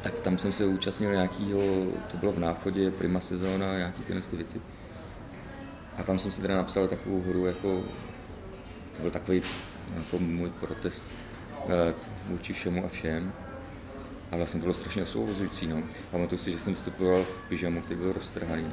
tak 0.03 0.19
tam 0.19 0.37
jsem 0.37 0.51
se 0.51 0.65
účastnil 0.65 1.11
nějakého, 1.11 1.61
to 2.11 2.17
bylo 2.17 2.31
v 2.31 2.39
náchodě, 2.39 2.91
prima 2.91 3.19
sezóna, 3.19 3.77
nějaký 3.77 4.03
tyhle 4.03 4.21
ty 4.21 4.35
věci. 4.35 4.61
A 5.97 6.03
tam 6.03 6.19
jsem 6.19 6.31
si 6.31 6.41
teda 6.41 6.55
napsal 6.55 6.87
takovou 6.87 7.21
hru, 7.21 7.45
jako, 7.45 7.83
to 8.95 9.01
byl 9.01 9.11
takový 9.11 9.41
jako 9.97 10.19
můj 10.19 10.49
protest 10.49 11.05
eh, 11.69 11.93
vůči 12.27 12.53
všemu 12.53 12.85
a 12.85 12.87
všem. 12.87 13.33
A 14.31 14.37
vlastně 14.37 14.59
to 14.59 14.63
bylo 14.63 14.73
strašně 14.73 15.03
osvobozující. 15.03 15.67
No. 15.67 15.83
Pamatuju 16.11 16.39
si, 16.39 16.51
že 16.51 16.59
jsem 16.59 16.75
vstupoval 16.75 17.23
v 17.23 17.49
pyžamu, 17.49 17.81
který 17.81 17.99
byl 17.99 18.13
roztrhaný. 18.13 18.71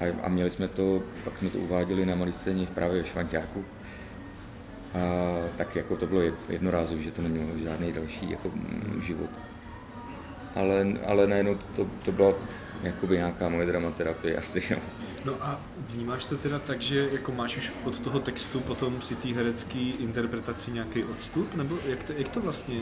A, 0.00 0.04
a 0.22 0.28
měli 0.28 0.50
jsme 0.50 0.68
to, 0.68 1.02
pak 1.24 1.38
jsme 1.38 1.50
to 1.50 1.58
uváděli 1.58 2.06
na 2.06 2.14
malé 2.14 2.32
scéně 2.32 2.66
právě 2.66 3.02
ve 3.02 3.08
Švanťáku. 3.08 3.64
A 4.94 4.98
tak 5.56 5.76
jako 5.76 5.96
to 5.96 6.06
bylo 6.06 6.20
jednorázové, 6.48 7.02
že 7.02 7.10
to 7.10 7.22
nemělo 7.22 7.58
žádný 7.58 7.92
další 7.92 8.30
jako, 8.30 8.50
život 9.00 9.30
ale, 10.56 10.86
ale 11.06 11.26
najednou 11.26 11.58
to, 11.76 11.86
to 12.04 12.12
byla 12.12 12.34
jakoby 12.82 13.16
nějaká 13.16 13.48
moje 13.48 13.66
dramaterapie 13.66 14.36
asi. 14.38 14.62
Jo. 14.70 14.78
No 15.24 15.34
a 15.40 15.60
vnímáš 15.88 16.24
to 16.24 16.36
teda 16.36 16.58
tak, 16.58 16.82
že 16.82 17.08
jako 17.12 17.32
máš 17.32 17.56
už 17.56 17.72
od 17.84 18.00
toho 18.00 18.20
textu 18.20 18.60
potom 18.60 18.98
při 18.98 19.14
té 19.14 19.28
herecké 19.28 19.78
interpretaci 19.78 20.70
nějaký 20.70 21.04
odstup? 21.04 21.54
Nebo 21.54 21.78
jak 21.86 22.04
to, 22.04 22.12
jak 22.12 22.28
to 22.28 22.40
vlastně, 22.40 22.80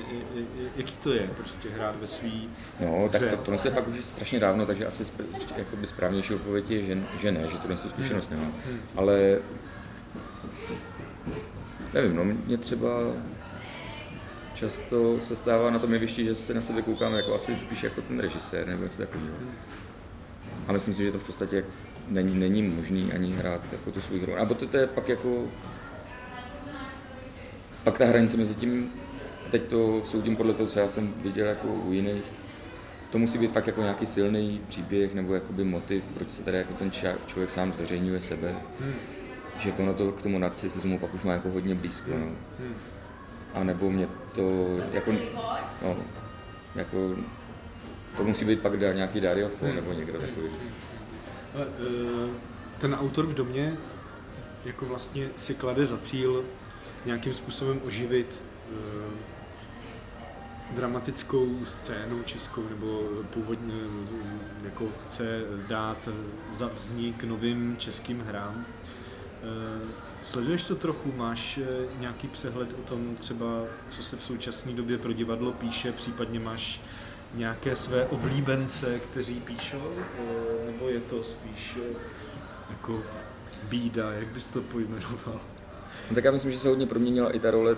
jaký 0.77 0.93
to 0.97 1.13
je 1.13 1.31
prostě 1.37 1.69
hrát 1.71 2.01
ve 2.01 2.07
svý 2.07 2.49
No, 2.81 3.09
tak 3.13 3.23
to, 3.31 3.37
to 3.37 3.59
se 3.59 3.71
fakt 3.71 3.89
už 3.89 4.05
strašně 4.05 4.41
dávno, 4.41 4.67
takže 4.67 4.87
asi 4.87 5.05
jakoby 5.57 5.87
správnější 5.87 6.35
odpověď 6.35 6.71
je, 6.71 6.85
že, 6.85 6.99
že 7.21 7.33
ne, 7.33 7.47
že 7.51 7.59
tohle 7.59 7.77
tu 7.77 7.89
zkušenost 7.89 8.31
hmm. 8.31 8.41
nemám. 8.41 8.55
Hmm. 8.67 8.81
Ale 8.97 9.39
nevím, 11.95 12.17
no 12.17 12.25
mě 12.25 12.57
třeba 12.57 12.89
často 14.55 15.21
se 15.21 15.37
stává 15.37 15.71
na 15.71 15.79
tom 15.79 15.93
jevišti, 15.93 16.25
že 16.25 16.35
se 16.35 16.55
na 16.55 16.61
sebe 16.61 16.83
koukáme 16.83 17.17
jako 17.17 17.35
asi 17.35 17.57
spíš 17.57 17.83
jako 17.83 18.03
ten 18.03 18.21
režisér 18.21 18.67
nebo 18.67 18.83
něco 18.85 18.99
takového. 18.99 19.37
A 20.69 20.73
myslím 20.73 20.95
si, 20.95 21.05
že 21.05 21.13
to 21.13 21.19
v 21.19 21.27
podstatě 21.27 21.65
není, 22.09 22.39
není 22.39 22.63
možný 22.63 23.13
ani 23.13 23.33
hrát 23.33 23.61
jako 23.73 23.91
tu 23.91 24.01
svou 24.01 24.19
hru. 24.19 24.39
A 24.39 24.45
to, 24.45 24.67
to 24.67 24.77
je 24.77 24.87
pak 24.87 25.09
jako 25.09 25.45
pak 27.85 27.99
ta 27.99 28.07
hranice 28.07 28.37
mezi 28.37 28.55
tím, 28.55 28.93
teď 29.51 29.63
to 29.63 30.03
soudím 30.05 30.37
podle 30.37 30.55
toho, 30.55 30.67
co 30.67 30.79
já 30.79 30.89
jsem 30.89 31.15
viděl 31.23 31.47
jako 31.47 31.69
u 31.69 31.93
jiných, 31.93 32.25
to 33.11 33.19
musí 33.19 33.39
být 33.39 33.53
fakt 33.53 33.67
jako 33.67 33.81
nějaký 33.81 34.07
silný 34.07 34.61
příběh 34.69 35.15
nebo 35.15 35.35
jakoby 35.35 35.65
motiv, 35.65 36.05
proč 36.15 36.33
se 36.33 36.43
tady 36.43 36.57
jako 36.57 36.75
ten 36.75 36.91
člověk 37.27 37.51
sám 37.51 37.73
zveřejňuje 37.73 38.21
sebe. 38.21 38.57
Hmm. 38.81 38.95
Že 39.59 39.73
to 39.73 39.87
na 39.87 39.93
to 39.93 40.13
k 40.13 40.23
tomu 40.23 40.39
narcisismu 40.39 40.99
pak 40.99 41.15
už 41.15 41.23
má 41.23 41.33
jako 41.33 41.51
hodně 41.51 41.75
blízko. 41.75 42.11
No. 42.11 42.27
Hmm 42.59 42.75
a 43.55 43.65
nebo 43.65 43.91
mě 43.91 44.09
to 44.35 44.77
jako, 44.93 45.13
no, 45.83 45.97
jako 46.75 47.17
to 48.17 48.25
musí 48.25 48.45
být 48.45 48.61
pak 48.61 48.81
nějaký 48.81 49.21
Dariofon 49.21 49.69
hmm. 49.69 49.77
nebo 49.77 49.93
někdo 49.93 50.21
takový. 50.21 50.49
Ale, 51.55 51.67
eh, 51.67 52.35
ten 52.79 52.95
autor 52.95 53.27
v 53.27 53.35
domě 53.35 53.77
jako 54.65 54.85
vlastně 54.85 55.29
si 55.37 55.55
klade 55.55 55.87
za 55.87 55.99
cíl 55.99 56.45
nějakým 57.05 57.33
způsobem 57.33 57.81
oživit 57.85 58.43
uh, 58.71 58.77
dramatickou 60.77 61.65
scénu 61.65 62.23
českou, 62.23 62.69
nebo 62.69 63.03
původně 63.31 63.75
jako 64.65 64.85
chce 65.05 65.41
dát 65.69 66.09
za 66.53 66.69
vznik 66.77 67.25
novým 67.25 67.77
českým 67.79 68.21
hrám. 68.21 68.67
Uh, 69.45 69.89
Sleduješ 70.25 70.63
to 70.63 70.75
trochu? 70.75 71.13
Máš 71.17 71.59
eh, 71.59 71.87
nějaký 72.01 72.29
přehled 72.29 72.73
o 72.73 72.83
tom 72.89 73.17
třeba, 73.17 73.65
co 73.89 74.03
se 74.03 74.17
v 74.17 74.23
současné 74.23 74.73
době 74.73 74.99
pro 74.99 75.13
divadlo 75.13 75.53
píše, 75.53 75.93
případně 75.93 76.41
máš 76.41 76.81
nějaké 77.35 77.77
své 77.77 78.07
oblíbence, 78.07 78.99
kteří 78.99 79.41
píšou, 79.41 79.93
eh, 79.97 80.67
nebo 80.67 80.89
je 80.89 81.01
to 81.01 81.25
spíš 81.25 81.77
eh, 81.81 81.95
jako 82.71 83.03
bída, 83.69 84.13
jak 84.13 84.27
bys 84.27 84.49
to 84.49 84.61
pojmenoval? 84.61 85.41
No 86.11 86.15
tak 86.15 86.25
já 86.25 86.31
myslím, 86.31 86.53
že 86.53 86.59
se 86.59 86.69
hodně 86.69 86.87
proměnila 86.87 87.31
i 87.31 87.39
ta 87.39 87.51
role, 87.51 87.77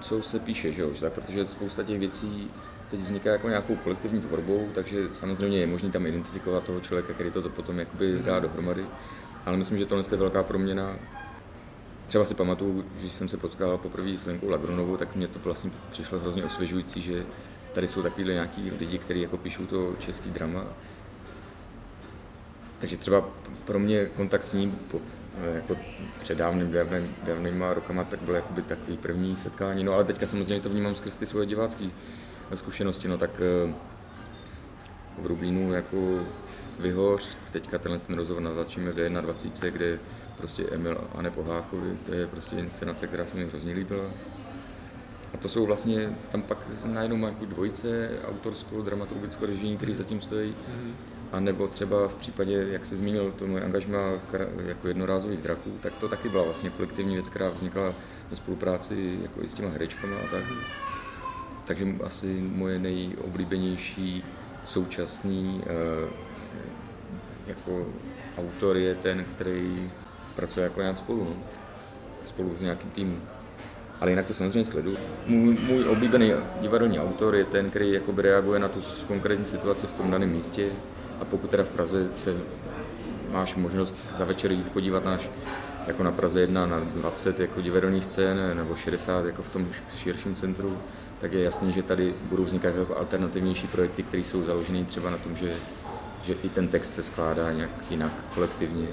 co 0.00 0.22
se 0.22 0.38
píše, 0.38 0.72
že 0.72 0.82
jo? 0.82 0.90
Tak, 1.00 1.12
protože 1.12 1.46
spousta 1.46 1.82
těch 1.82 1.98
věcí 1.98 2.50
teď 2.90 3.00
vzniká 3.00 3.30
jako 3.30 3.48
nějakou 3.48 3.76
kolektivní 3.76 4.20
tvorbou, 4.20 4.70
takže 4.74 5.14
samozřejmě 5.14 5.58
je 5.58 5.66
možné 5.66 5.90
tam 5.90 6.06
identifikovat 6.06 6.64
toho 6.64 6.80
člověka, 6.80 7.12
který 7.12 7.30
to 7.30 7.48
potom 7.48 7.78
jakoby 7.78 8.22
dá 8.24 8.40
dohromady. 8.40 8.86
Ale 9.46 9.56
myslím, 9.56 9.78
že 9.78 9.86
tohle 9.86 10.04
je 10.10 10.16
velká 10.16 10.42
proměna 10.42 10.96
třeba 12.12 12.24
si 12.24 12.34
pamatuju, 12.34 12.84
když 12.98 13.12
jsem 13.12 13.28
se 13.28 13.36
potkal 13.36 13.78
poprvé 13.78 14.16
s 14.16 14.26
Lenkou 14.26 14.48
Lagronovou, 14.48 14.96
tak 14.96 15.16
mě 15.16 15.28
to 15.28 15.38
vlastně 15.38 15.70
přišlo 15.90 16.18
hrozně 16.18 16.44
osvěžující, 16.44 17.02
že 17.02 17.24
tady 17.72 17.88
jsou 17.88 18.02
takovýhle 18.02 18.32
nějaký 18.32 18.70
lidi, 18.78 18.98
kteří 18.98 19.20
jako 19.20 19.36
píšou 19.36 19.66
to 19.66 19.96
český 19.98 20.30
drama. 20.30 20.64
Takže 22.78 22.96
třeba 22.96 23.24
pro 23.64 23.78
mě 23.78 24.06
kontakt 24.06 24.42
s 24.42 24.52
ním 24.52 24.78
po, 24.90 25.00
jako 25.54 25.76
před 26.20 26.38
dávným, 26.38 26.72
dávným, 26.72 27.14
dávnýma 27.26 27.74
rokama, 27.74 28.04
tak 28.04 28.22
byl 28.22 28.34
jakoby 28.34 28.62
takový 28.62 28.96
první 28.96 29.36
setkání. 29.36 29.84
No 29.84 29.92
ale 29.92 30.04
teďka 30.04 30.26
samozřejmě 30.26 30.60
to 30.60 30.68
vnímám 30.68 30.94
skrz 30.94 31.16
ty 31.16 31.26
svoje 31.26 31.46
divácké 31.46 31.84
zkušenosti, 32.54 33.08
no 33.08 33.18
tak 33.18 33.30
eh, 33.40 33.74
v 35.22 35.26
Rubínu 35.26 35.72
jako 35.72 36.20
Vyhoř, 36.82 37.28
teďka 37.52 37.78
tenhle 37.78 37.98
ten 37.98 38.16
rozhovor 38.16 38.42
natáčíme 38.42 38.92
v 38.92 39.08
21, 39.20 39.78
kde 39.78 39.98
prostě 40.36 40.64
Emil 40.70 40.98
a 41.14 41.22
Nepohákovi, 41.22 41.96
to 42.06 42.14
je 42.14 42.26
prostě 42.26 42.56
inscenace, 42.56 43.06
která 43.06 43.26
se 43.26 43.36
mi 43.36 43.44
hrozně 43.44 43.74
líbila. 43.74 44.04
A 45.34 45.36
to 45.36 45.48
jsou 45.48 45.66
vlastně, 45.66 46.16
tam 46.32 46.42
pak 46.42 46.58
najednou 46.84 47.26
jako 47.26 47.44
dvojice, 47.44 48.10
autorskou, 48.28 48.82
dramaturgickou 48.82 49.46
režijní, 49.46 49.76
který 49.76 49.94
zatím 49.94 50.20
stojí. 50.20 50.52
Mm-hmm. 50.52 50.92
A 51.32 51.40
nebo 51.40 51.68
třeba 51.68 52.08
v 52.08 52.14
případě, 52.14 52.66
jak 52.70 52.86
se 52.86 52.96
zmínil, 52.96 53.32
to 53.38 53.46
moje 53.46 53.64
angažma 53.64 53.98
jako 54.66 54.88
jednorázových 54.88 55.40
draků, 55.40 55.78
tak 55.82 55.92
to 55.94 56.08
taky 56.08 56.28
byla 56.28 56.44
vlastně 56.44 56.70
kolektivní 56.70 57.14
věc, 57.14 57.28
která 57.28 57.50
vznikla 57.50 57.94
ve 58.30 58.36
spolupráci 58.36 59.18
jako 59.22 59.42
i 59.42 59.48
s 59.48 59.54
těma 59.54 59.68
herečkama 59.68 60.16
a 60.16 60.30
tak. 60.30 60.44
Takže 61.66 61.86
asi 62.04 62.40
moje 62.40 62.78
nejoblíbenější 62.78 64.24
současný 64.64 65.62
eh, 65.66 66.08
jako 67.46 67.86
autor 68.38 68.76
je 68.76 68.94
ten, 68.94 69.24
který 69.34 69.90
pracuje 70.36 70.64
jako 70.64 70.80
nějak 70.80 70.98
spolu, 70.98 71.24
no. 71.24 71.36
spolu 72.24 72.56
s 72.58 72.60
nějakým 72.60 72.90
týmem. 72.90 73.22
Ale 74.00 74.10
jinak 74.10 74.26
to 74.26 74.34
samozřejmě 74.34 74.64
sleduju. 74.64 74.96
Můj, 75.26 75.54
můj 75.54 75.88
oblíbený 75.88 76.32
divadelní 76.60 77.00
autor 77.00 77.34
je 77.34 77.44
ten, 77.44 77.70
který 77.70 77.92
jakoby 77.92 78.22
reaguje 78.22 78.60
na 78.60 78.68
tu 78.68 78.80
konkrétní 79.06 79.46
situaci 79.46 79.86
v 79.86 79.92
tom 79.92 80.10
daném 80.10 80.30
místě. 80.30 80.70
A 81.20 81.24
pokud 81.24 81.50
teda 81.50 81.64
v 81.64 81.68
Praze 81.68 82.14
se 82.14 82.34
máš 83.30 83.54
možnost 83.54 83.96
za 84.16 84.24
večer 84.24 84.52
jít 84.52 84.72
podívat 84.72 85.04
náš 85.04 85.28
jako 85.86 86.02
na 86.02 86.12
Praze 86.12 86.40
1 86.40 86.66
na 86.66 86.80
20 86.80 87.40
jako 87.40 87.60
divadelní 87.60 88.02
scén 88.02 88.56
nebo 88.56 88.76
60 88.76 89.26
jako 89.26 89.42
v 89.42 89.52
tom 89.52 89.66
širším 89.96 90.34
centru, 90.34 90.78
tak 91.22 91.32
je 91.32 91.42
jasný, 91.42 91.72
že 91.72 91.82
tady 91.82 92.14
budou 92.28 92.44
vznikat 92.44 92.76
jako 92.76 92.96
alternativnější 92.96 93.66
projekty, 93.66 94.02
které 94.02 94.24
jsou 94.24 94.42
založeny 94.42 94.84
třeba 94.84 95.10
na 95.10 95.16
tom, 95.16 95.36
že, 95.36 95.54
že 96.24 96.34
i 96.42 96.48
ten 96.48 96.68
text 96.68 96.94
se 96.94 97.02
skládá 97.02 97.52
nějak 97.52 97.70
jinak 97.90 98.12
kolektivně, 98.34 98.88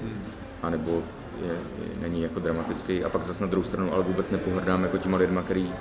anebo 0.62 1.02
je, 1.42 1.52
je, 1.52 2.00
není 2.00 2.22
jako 2.22 2.40
dramatický. 2.40 3.04
A 3.04 3.08
pak 3.08 3.22
zase 3.22 3.40
na 3.40 3.46
druhou 3.46 3.64
stranu 3.64 3.92
ale 3.92 4.04
vůbec 4.04 4.30
nepohrdám 4.30 4.82
jako 4.82 4.98
těma 4.98 5.16
lidma, 5.16 5.42
který, 5.42 5.72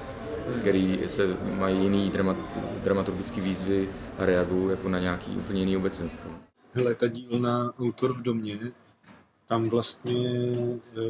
který 0.59 0.99
se 1.07 1.37
mají 1.57 1.81
jiný 1.81 2.09
dramat, 2.09 2.37
dramaturgický 2.83 3.41
výzvy 3.41 3.89
a 4.17 4.25
reagují 4.25 4.69
jako 4.69 4.89
na 4.89 4.99
nějaký 4.99 5.31
úplně 5.31 5.59
jiný 5.59 5.77
obecenstvo. 5.77 6.31
Hele, 6.73 6.95
ta 6.95 7.07
dílna 7.07 7.73
Autor 7.79 8.13
v 8.13 8.21
domě, 8.21 8.59
tam 9.47 9.69
vlastně 9.69 10.29
e, 10.97 11.01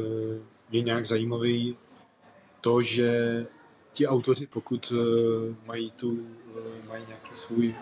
je 0.70 0.82
nějak 0.82 1.06
zajímavý 1.06 1.76
to, 2.60 2.82
že 2.82 3.46
ti 3.92 4.06
autoři, 4.06 4.46
pokud 4.46 4.92
e, 4.92 4.96
mají, 5.66 5.90
tu, 5.90 6.16
e, 6.16 6.88
mají 6.88 7.04
nějaký 7.06 7.30
svůj 7.34 7.74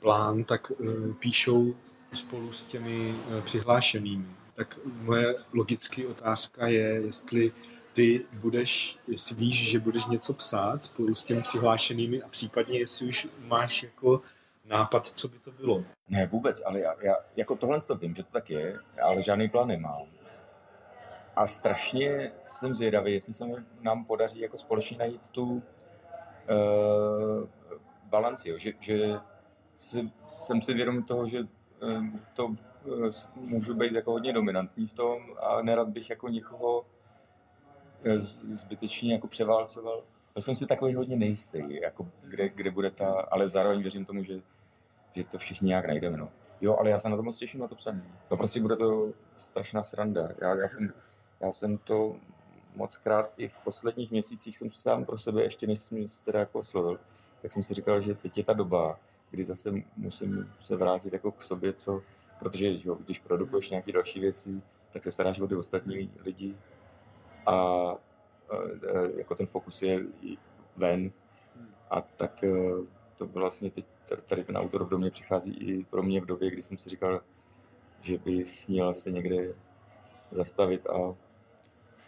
plán, 0.00 0.44
tak 0.44 0.72
píšou 1.18 1.74
spolu 2.12 2.52
s 2.52 2.62
těmi 2.62 3.14
přihlášenými 3.44 4.36
tak 4.56 4.78
moje 4.84 5.34
logická 5.52 6.02
otázka 6.10 6.66
je, 6.66 6.84
jestli 6.84 7.52
ty 7.92 8.24
budeš, 8.40 8.96
jestli 9.08 9.36
víš, 9.36 9.70
že 9.70 9.78
budeš 9.78 10.06
něco 10.06 10.34
psát 10.34 10.82
spolu 10.82 11.14
s 11.14 11.24
těmi 11.24 11.42
přihlášenými 11.42 12.22
a 12.22 12.28
případně 12.28 12.78
jestli 12.78 13.08
už 13.08 13.28
máš 13.38 13.82
jako 13.82 14.20
nápad, 14.64 15.06
co 15.06 15.28
by 15.28 15.38
to 15.38 15.50
bylo. 15.50 15.84
Ne, 16.08 16.26
vůbec, 16.26 16.62
ale 16.66 16.80
já, 16.80 16.94
já 17.02 17.16
jako 17.36 17.56
tohle 17.56 17.80
to 17.80 17.94
vím, 17.94 18.14
že 18.14 18.22
to 18.22 18.32
tak 18.32 18.50
je, 18.50 18.78
ale 19.02 19.22
žádný 19.22 19.48
plán 19.48 19.68
nemám. 19.68 20.02
A 21.36 21.46
strašně 21.46 22.32
jsem 22.44 22.74
zvědavý, 22.74 23.12
jestli 23.12 23.32
se 23.32 23.44
nám 23.80 24.04
podaří 24.04 24.40
jako 24.40 24.58
společně 24.58 24.98
najít 24.98 25.28
tu 25.28 25.44
uh, 25.44 25.62
balanci, 28.04 28.48
jo. 28.48 28.58
že, 28.58 28.72
že 28.80 29.14
si, 29.76 30.10
jsem 30.28 30.62
si 30.62 30.74
vědom 30.74 31.02
toho, 31.02 31.28
že 31.28 31.40
um, 31.80 32.20
to 32.34 32.54
Eh, 32.86 33.10
můžu 33.36 33.74
být 33.74 33.92
jako 33.92 34.10
hodně 34.10 34.32
dominantní 34.32 34.86
v 34.86 34.92
tom 34.92 35.22
a 35.40 35.62
nerad 35.62 35.88
bych 35.88 36.10
jako 36.10 36.28
někoho 36.28 36.86
eh, 38.04 38.18
zbytečně 38.18 39.12
jako 39.12 39.28
převálcoval. 39.28 40.04
Já 40.36 40.42
jsem 40.42 40.56
si 40.56 40.66
takový 40.66 40.94
hodně 40.94 41.16
nejistý, 41.16 41.58
jako 41.82 42.08
kde, 42.22 42.48
kde 42.48 42.70
bude 42.70 42.90
ta, 42.90 43.12
ale 43.30 43.48
zároveň 43.48 43.82
věřím 43.82 44.04
tomu, 44.04 44.24
že, 44.24 44.40
že 45.14 45.24
to 45.24 45.38
všichni 45.38 45.68
nějak 45.68 45.86
najdeme. 45.86 46.16
No. 46.16 46.28
Jo, 46.60 46.76
ale 46.80 46.90
já 46.90 46.98
se 46.98 47.08
na 47.08 47.16
to 47.16 47.22
moc 47.22 47.38
těším 47.38 47.60
na 47.60 47.68
to 47.68 47.74
psaní. 47.74 48.02
No 48.30 48.36
prostě 48.36 48.60
bude 48.60 48.76
to 48.76 49.12
strašná 49.38 49.82
sranda. 49.82 50.28
Já, 50.40 50.54
já, 50.54 50.68
jsem, 50.68 50.92
já 51.40 51.52
jsem 51.52 51.78
to 51.78 52.16
moc 52.76 52.96
krát 52.96 53.32
i 53.36 53.48
v 53.48 53.58
posledních 53.64 54.10
měsících 54.10 54.58
jsem 54.58 54.70
sám 54.70 55.04
pro 55.04 55.18
sebe, 55.18 55.42
ještě 55.42 55.66
než 55.66 55.80
jsem 55.80 56.08
se 56.08 56.24
teda 56.24 56.38
jako 56.38 56.58
oslovil, 56.58 57.00
tak 57.42 57.52
jsem 57.52 57.62
si 57.62 57.74
říkal, 57.74 58.00
že 58.00 58.14
teď 58.14 58.38
je 58.38 58.44
ta 58.44 58.52
doba, 58.52 58.98
kdy 59.30 59.44
zase 59.44 59.72
musím 59.96 60.52
se 60.60 60.76
vrátit 60.76 61.12
jako 61.12 61.32
k 61.32 61.42
sobě, 61.42 61.72
co, 61.72 62.02
protože 62.38 62.76
že, 62.76 62.90
když 63.04 63.18
produkuješ 63.18 63.70
nějaké 63.70 63.92
další 63.92 64.20
věci, 64.20 64.62
tak 64.92 65.04
se 65.04 65.12
staráš 65.12 65.40
o 65.40 65.48
ty 65.48 65.54
ostatní 65.54 66.10
lidi. 66.24 66.54
A, 67.46 67.52
a, 67.52 67.96
jako 69.16 69.34
ten 69.34 69.46
fokus 69.46 69.82
je 69.82 70.06
ven. 70.76 71.10
A 71.90 72.00
tak 72.00 72.44
e, 72.44 72.50
to 73.16 73.26
vlastně 73.26 73.70
teď, 73.70 73.84
tady 74.26 74.44
ten 74.44 74.56
autor 74.56 74.88
do 74.88 74.98
mě 74.98 75.10
přichází 75.10 75.54
i 75.54 75.84
pro 75.84 76.02
mě 76.02 76.20
v 76.20 76.26
době, 76.26 76.50
kdy 76.50 76.62
jsem 76.62 76.78
si 76.78 76.88
říkal, 76.88 77.20
že 78.00 78.18
bych 78.18 78.68
měl 78.68 78.94
se 78.94 79.10
někde 79.10 79.54
zastavit 80.30 80.86
a 80.86 81.14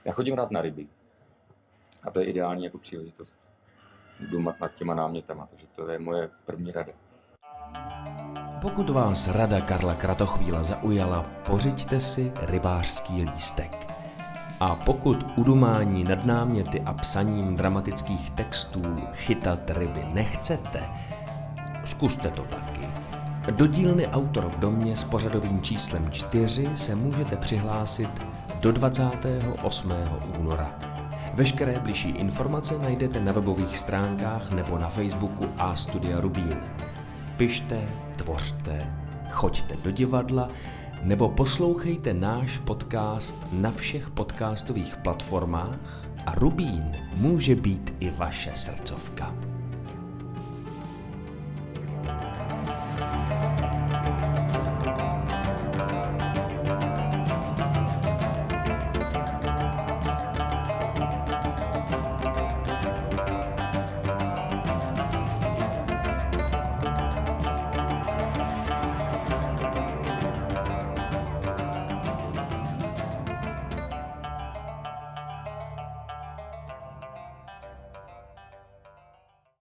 já 0.04 0.12
chodím 0.12 0.34
rád 0.34 0.50
na 0.50 0.62
ryby. 0.62 0.86
A 2.02 2.10
to 2.10 2.20
je 2.20 2.26
ideální 2.26 2.64
jako 2.64 2.78
příležitost 2.78 3.34
dumat 4.30 4.60
nad 4.60 4.74
těma 4.74 4.94
námětama, 4.94 5.46
takže 5.50 5.66
to 5.76 5.88
je 5.88 5.98
moje 5.98 6.30
první 6.44 6.72
rada. 6.72 6.92
Pokud 8.60 8.90
vás 8.90 9.28
rada 9.28 9.60
Karla 9.60 9.94
Kratochvíla 9.94 10.62
zaujala, 10.62 11.22
pořiďte 11.46 12.00
si 12.00 12.32
rybářský 12.40 13.22
lístek. 13.22 13.86
A 14.60 14.74
pokud 14.74 15.26
udumání 15.36 16.04
nad 16.04 16.24
náměty 16.24 16.80
a 16.80 16.92
psaním 16.92 17.56
dramatických 17.56 18.30
textů 18.30 18.82
chytat 19.12 19.70
ryby 19.70 20.04
nechcete, 20.12 20.82
zkuste 21.84 22.30
to 22.30 22.42
taky. 22.42 22.88
Do 23.50 23.66
dílny 23.66 24.06
Autor 24.06 24.48
v 24.48 24.58
domě 24.58 24.96
s 24.96 25.04
pořadovým 25.04 25.62
číslem 25.62 26.10
4 26.10 26.76
se 26.76 26.94
můžete 26.94 27.36
přihlásit 27.36 28.10
do 28.60 28.72
28. 28.72 29.92
února. 30.38 30.78
Veškeré 31.34 31.78
bližší 31.78 32.08
informace 32.08 32.78
najdete 32.78 33.20
na 33.20 33.32
webových 33.32 33.78
stránkách 33.78 34.50
nebo 34.50 34.78
na 34.78 34.88
Facebooku 34.88 35.46
A 35.58 35.76
Studia 35.76 36.20
Rubín 36.20 36.56
pište, 37.38 37.88
tvořte, 38.16 38.86
choďte 39.30 39.76
do 39.76 39.90
divadla 39.90 40.48
nebo 41.02 41.28
poslouchejte 41.28 42.14
náš 42.14 42.58
podcast 42.58 43.46
na 43.52 43.70
všech 43.70 44.10
podcastových 44.10 44.96
platformách 44.96 45.78
a 46.26 46.34
Rubín 46.34 46.92
může 47.16 47.54
být 47.54 47.94
i 48.00 48.10
vaše 48.10 48.50
srdcovka. 48.54 49.47